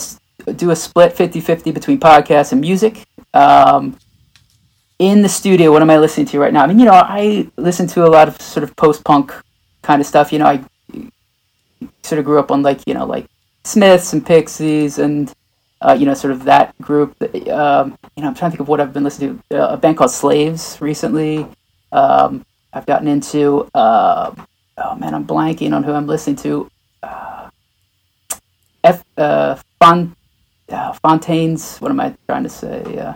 [0.57, 3.07] do a split 50-50 between podcasts and music.
[3.35, 3.99] Um,
[5.01, 6.63] in the studio, what am I listening to right now?
[6.63, 9.33] I mean, you know, I listen to a lot of sort of post-punk
[9.81, 10.31] kind of stuff.
[10.31, 10.63] You know, I
[12.03, 13.27] sort of grew up on like, you know, like
[13.65, 15.33] Smiths and Pixies and,
[15.81, 17.17] uh, you know, sort of that group.
[17.49, 19.59] Um, you know, I'm trying to think of what I've been listening to.
[19.59, 21.47] Uh, a band called Slaves recently.
[21.93, 22.45] Um,
[22.75, 24.35] I've gotten into, uh,
[24.77, 26.71] oh man, I'm blanking on who I'm listening to.
[28.85, 30.15] F uh, Fon,
[30.69, 31.79] uh, Fontaine's.
[31.79, 33.15] What am I trying to say?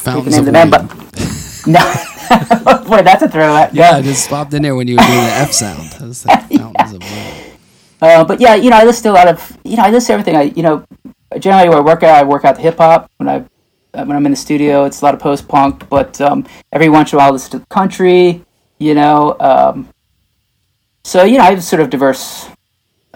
[0.00, 0.82] Fountains name the band, but
[1.66, 3.72] no, boy, that's a throwback.
[3.72, 5.90] Yeah, I just popped in there when you were doing the F sound.
[5.92, 7.56] That was the Fountains of Wayne.
[8.00, 10.08] Uh, but yeah, you know, I listen to a lot of, you know, I listen
[10.08, 10.36] to everything.
[10.36, 10.84] I, you know,
[11.38, 13.10] generally when I work out, I work out the hip hop.
[13.16, 13.36] When I
[13.94, 15.88] uh, when I'm in the studio, it's a lot of post punk.
[15.88, 18.44] But um, every once in a while, I listen to country.
[18.78, 19.88] You know, um,
[21.04, 22.48] so you know, I have sort of diverse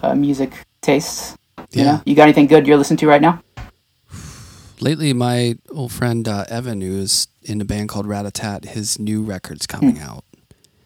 [0.02, 1.36] uh, music tastes.
[1.70, 1.84] You Yeah.
[1.84, 3.40] know, you got anything good you're listening to right now?
[4.82, 9.22] Lately, my old friend uh, Evan, who is in a band called Ratatat, his new
[9.22, 10.24] record's coming out.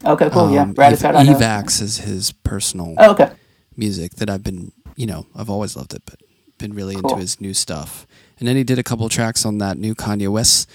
[0.05, 0.53] Okay, cool.
[0.53, 1.15] yeah, Um, Ratatat.
[1.15, 1.35] Ev- know.
[1.35, 3.31] Evax is his personal Oh, okay.
[3.75, 6.21] music that I've been, you know, I've always loved it, but
[6.59, 7.11] been really Cool.
[7.11, 8.07] into his new stuff.
[8.39, 10.69] And then he did a couple tracks on that new Kanye West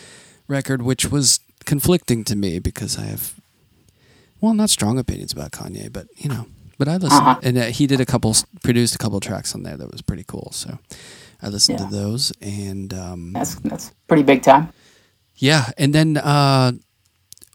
[0.48, 3.35] record, which was conflicting to me because I have,
[4.41, 6.48] well, not strong opinions about Kanye, but you know,
[6.80, 7.39] but I listened, Uh-huh.
[7.43, 10.23] and uh, he did a couple, produced a couple tracks on there that was pretty
[10.27, 10.49] cool.
[10.53, 10.80] So
[11.41, 11.88] I listened Yeah.
[11.88, 14.69] to those, and um, That's that's pretty big time.
[15.35, 16.73] yeah, and then uh,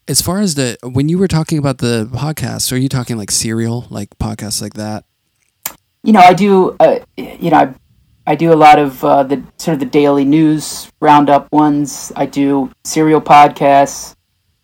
[0.08, 3.30] as far as the when you were talking about the podcast, are you talking like
[3.30, 5.04] serial, like podcasts like that?
[6.02, 7.74] you know, I do, uh, you know, I,
[8.28, 12.12] I do a lot of uh, the sort of the daily news roundup ones.
[12.14, 14.14] I do serial podcasts.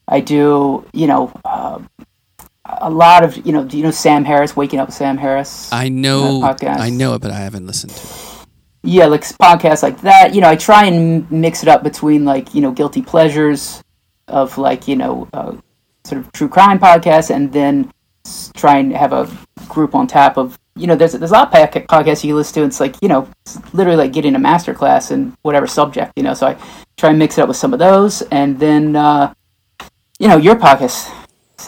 [0.06, 1.80] I do, you know, uh,
[2.64, 5.68] a lot of, you know, do you know Sam Harris, Waking Up with Sam Harris?
[5.72, 6.42] I know.
[6.62, 8.31] I know it, but I haven't listened to it.
[8.82, 10.34] Yeah, like podcasts like that.
[10.34, 13.82] You know, I try and mix it up between like, you know, guilty pleasures
[14.28, 15.56] of like, you know, uh,
[16.04, 17.92] sort of true crime podcasts and then
[18.54, 19.30] try and have a
[19.68, 22.54] group on tap of, you know, there's, there's a lot of podca- podcasts you listen
[22.54, 22.64] to.
[22.64, 26.24] It's like, you know, it's literally like getting a master class in whatever subject, you
[26.24, 26.56] know, so I
[26.96, 28.22] try and mix it up with some of those.
[28.22, 29.32] And then, uh,
[30.18, 31.12] you know, your podcast,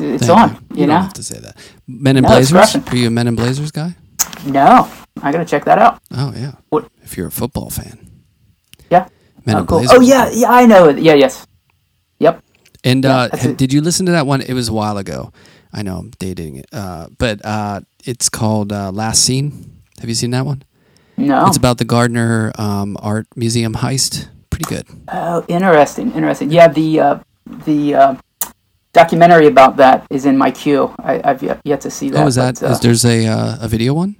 [0.01, 0.57] it's, on, you.
[0.71, 1.03] you, don't know?
[1.03, 1.57] have to say that.
[1.87, 2.75] Men in No, Blazers.
[2.75, 3.95] Are you a Men in Blazers guy?
[4.47, 4.91] No,
[5.23, 6.01] I got to check that out.
[6.13, 6.53] Oh yeah.
[6.71, 7.99] What- If you're a football fan,
[8.91, 9.09] Yeah.
[9.47, 9.79] Men oh, cool.
[9.81, 9.99] Blazers.
[9.99, 10.99] oh, yeah, yeah, I know it.
[10.99, 11.47] Yeah, yes.
[12.19, 12.43] Yep.
[12.83, 14.41] And Yeah, uh, did you listen to that one?
[14.41, 15.33] It was a while ago.
[15.73, 19.83] I know I'm dating it, uh, but uh, it's called uh, Last Seen.
[20.01, 20.63] Have you seen that one?
[21.17, 21.47] No.
[21.47, 24.29] It's about the Gardner um, Art Museum heist.
[24.51, 24.87] Pretty good.
[25.09, 26.51] Oh, interesting, interesting.
[26.51, 27.19] Yeah, the uh,
[27.67, 28.15] the uh,
[28.93, 30.95] documentary about that is in my queue.
[30.99, 32.23] I, I've yet, yet to see that.
[32.23, 32.61] oh, is that?
[32.61, 34.17] but, uh, is there's a uh, a video one?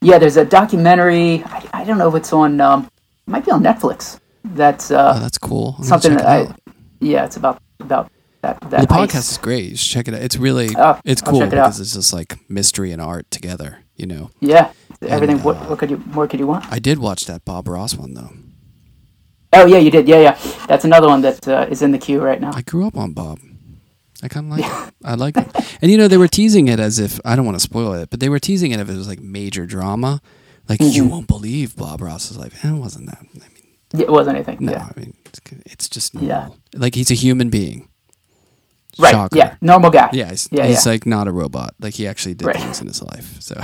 [0.00, 1.42] Yeah, there's a documentary.
[1.44, 2.60] I, I don't know if it's on.
[2.60, 2.90] Um,
[3.26, 4.18] it might be on Netflix.
[4.44, 5.76] That's uh, Oh, that's cool.
[5.78, 6.54] I'm something that I.
[7.00, 8.10] Yeah, it's about about
[8.42, 8.60] that.
[8.62, 9.06] that Well, the heist.
[9.08, 9.64] podcast is great.
[9.70, 10.22] You should check it out.
[10.22, 11.66] It's really Oh, it's I'll cool it out.
[11.66, 13.78] because it's just like mystery and art together.
[13.96, 14.30] You know.
[14.40, 14.72] Yeah,
[15.02, 15.36] everything.
[15.36, 16.70] And, what, uh, what could you more could you want?
[16.72, 18.30] I did watch that Bob Ross one though.
[19.52, 20.08] Oh yeah, you did.
[20.08, 20.38] Yeah, yeah.
[20.66, 22.52] That's another one that uh, is in the queue right now.
[22.54, 23.40] I grew up on Bob.
[24.22, 24.94] I kind of like it.
[25.04, 25.48] I like it.
[25.82, 28.10] And you know, they were teasing it as if I don't want to spoil it,
[28.10, 30.20] but they were teasing it if it was like major drama.
[30.68, 31.10] Like you Mhm.
[31.10, 32.62] won't believe Bob Ross's life.
[32.62, 33.18] And it wasn't that.
[33.18, 33.38] I
[33.96, 34.58] mean, it wasn't anything.
[34.60, 34.88] no, Yeah.
[34.94, 36.48] I mean, it's, it's just Yeah.
[36.74, 37.88] Like he's a human being.
[38.98, 39.12] Right.
[39.12, 39.36] Shocker.
[39.38, 39.54] Yeah.
[39.60, 40.10] Normal guy.
[40.12, 40.92] Yeah, he's, Yeah, he's yeah.
[40.92, 41.74] like not a robot.
[41.80, 42.56] Like he actually did Right.
[42.56, 43.36] things in his life.
[43.40, 43.54] So,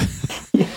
[0.54, 0.66] Yeah.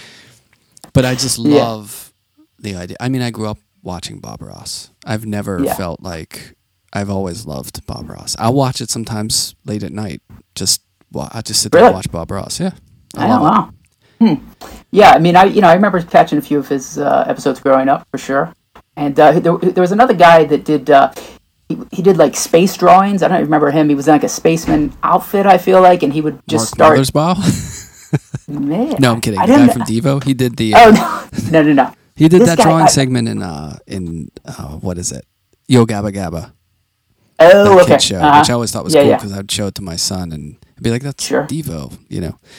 [0.93, 2.13] but I just love
[2.59, 2.97] the idea.
[2.99, 4.89] I mean, I grew up watching Bob Ross.
[5.05, 6.55] I've never felt like
[6.93, 8.35] I've always loved Bob Ross.
[8.39, 10.21] I'll watch it sometimes late at night.
[10.55, 11.89] Just wa- I just sit there Really?
[11.89, 12.59] and watch Bob Ross.
[12.59, 12.71] Yeah,
[13.15, 13.41] I Oh, it.
[13.41, 13.69] wow.
[14.19, 14.33] Hmm.
[14.91, 17.59] Yeah, I mean, I you know I remember catching a few of his uh, episodes
[17.59, 18.53] growing up for sure,
[18.97, 21.11] and uh, there, there was another guy that did uh,
[21.69, 23.23] he, he did like space drawings.
[23.23, 23.87] I don't remember him.
[23.87, 25.45] He was in like a spaceman outfit.
[25.45, 27.49] I feel like, and he would just Mark start.
[28.47, 29.39] Man, no, I'm kidding.
[29.39, 30.23] I The guy from Devo.
[30.23, 30.73] He did the.
[30.75, 31.93] Oh uh, no, no, no, no.
[32.15, 35.25] He did this that guy- drawing I- segment in uh in uh, what is it?
[35.67, 36.51] Yo Gabba Gabba.
[37.39, 37.93] Oh, that okay.
[37.93, 38.39] kid show, Uh-huh.
[38.41, 39.17] which I always thought was Yeah, cool yeah.
[39.17, 41.45] because I'd show it to my son and I'd be like, "That's Sure.
[41.45, 42.37] Devo," you know.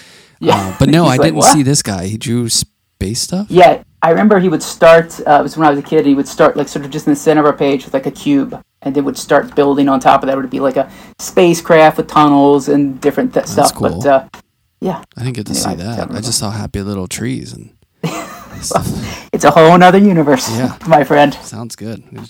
[0.43, 0.57] Yeah.
[0.57, 2.07] Uh, but no, I like, didn't "What?" see this guy.
[2.07, 3.47] He drew space stuff.
[3.51, 5.21] Yeah, I remember he would start.
[5.27, 6.07] Uh, it was when I was a kid.
[6.07, 8.07] He would start like sort of just in the center of a page with like
[8.07, 10.39] a cube, and then would start building on top of that.
[10.39, 13.75] It would be like a spacecraft with tunnels and different th- stuff.
[13.75, 14.01] cool.
[14.01, 14.29] But uh,
[14.81, 16.11] yeah, I didn't get to Yeah, see I that.
[16.11, 17.75] I just saw happy little trees and
[18.63, 19.29] stuff.
[19.35, 20.75] it's a whole other universe, Yeah.
[20.87, 21.35] my friend.
[21.43, 22.03] Sounds good.
[22.17, 22.25] I'm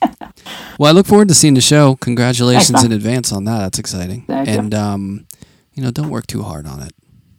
[0.00, 0.78] gonna check it out.
[0.78, 1.96] Well, I look forward to seeing the show.
[1.96, 3.58] Congratulations in advance on that.
[3.58, 4.22] That's exciting.
[4.22, 4.58] Thank you.
[4.58, 5.26] and um,
[5.74, 6.92] you know, don't work too hard on it.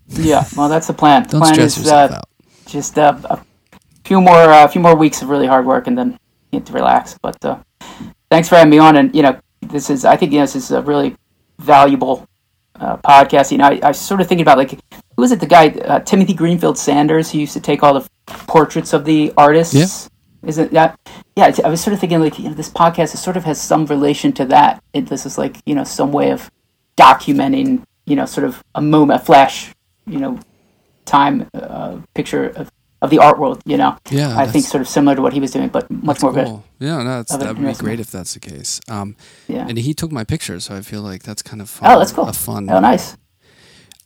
[0.07, 1.23] Yeah, well, that's the plan.
[1.23, 2.29] Don't plan stress is yourself uh, out.
[2.65, 3.39] just uh, a
[4.03, 6.19] few more, uh, a few more weeks of really hard work, and then
[6.51, 7.17] get to relax.
[7.21, 7.59] But uh,
[8.31, 8.95] thanks for having me on.
[8.97, 11.15] And you know, this is, I think, you know, this is a really
[11.59, 12.27] valuable
[12.75, 13.51] uh, podcast.
[13.51, 15.39] You know, I, I was sort of thinking about like, who was it?
[15.39, 19.33] The guy uh, Timothy Greenfield Sanders, who used to take all the portraits of the
[19.37, 19.73] artists.
[19.75, 20.47] Yeah.
[20.49, 20.97] Isn't that?
[21.35, 23.85] Yeah, I was sort of thinking like, you know, this podcast sort of has some
[23.85, 24.83] relation to that.
[24.93, 26.51] It, this is like, you know, some way of
[26.97, 29.73] documenting, you know, sort of a moment, a flash,
[30.05, 30.39] you know,
[31.05, 32.69] time uh, picture of,
[33.01, 33.61] of the art world.
[33.65, 36.21] You know, Yeah, I think sort of similar to what he was doing, but much
[36.21, 36.45] more good.
[36.47, 36.65] cool.
[36.79, 38.81] Yeah, no, that would be great if that's the case.
[38.89, 39.15] Um,
[39.47, 39.65] Yeah.
[39.67, 41.89] and he took my picture, so I feel like that's kind of fun.
[41.91, 42.27] Oh, that's cool.
[42.27, 42.69] A fun.
[42.69, 43.15] Oh, nice.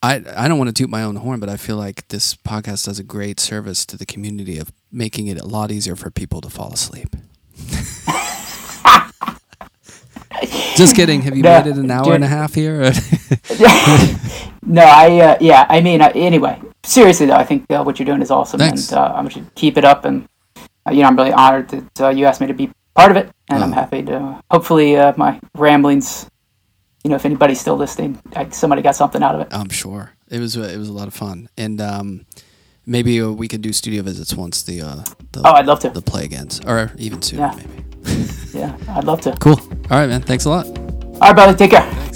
[0.04, 2.86] I I don't want to toot my own horn, but I feel like this podcast
[2.86, 6.42] does a great service to the community of making it a lot easier for people
[6.42, 7.16] to fall asleep.
[10.76, 11.22] Just kidding.
[11.22, 12.16] Have you No, made it an hour dude.
[12.16, 12.82] and a half here?
[14.66, 18.06] no, I uh, yeah, I mean, uh, anyway, seriously though, I think uh, what you're
[18.06, 18.90] doing is awesome, Thanks.
[18.92, 20.04] and uh, I'm going to keep it up.
[20.06, 20.28] And
[20.88, 23.18] uh, you know, I'm really honored that uh, you asked me to be part of
[23.18, 23.76] it, and I'm Oh.
[23.76, 24.42] happy to.
[24.52, 26.28] Hopefully, uh, my ramblings.
[27.04, 28.18] You know, if anybody's still listening,
[28.52, 29.48] somebody got something out of it.
[29.52, 32.26] I'm sure it was it was a lot of fun, and um,
[32.86, 35.04] maybe we could do studio visits once the uh,
[35.34, 35.90] the, Oh, I'd love to.
[35.90, 37.56] the play ends, or even sooner, Yeah.
[37.56, 37.84] maybe.
[38.54, 39.36] Yeah, I'd love to.
[39.40, 39.60] Cool.
[39.92, 40.22] All right, man.
[40.22, 40.66] Thanks a lot.
[40.68, 41.58] All right, brother.
[41.58, 41.82] Take care.
[41.82, 42.12] I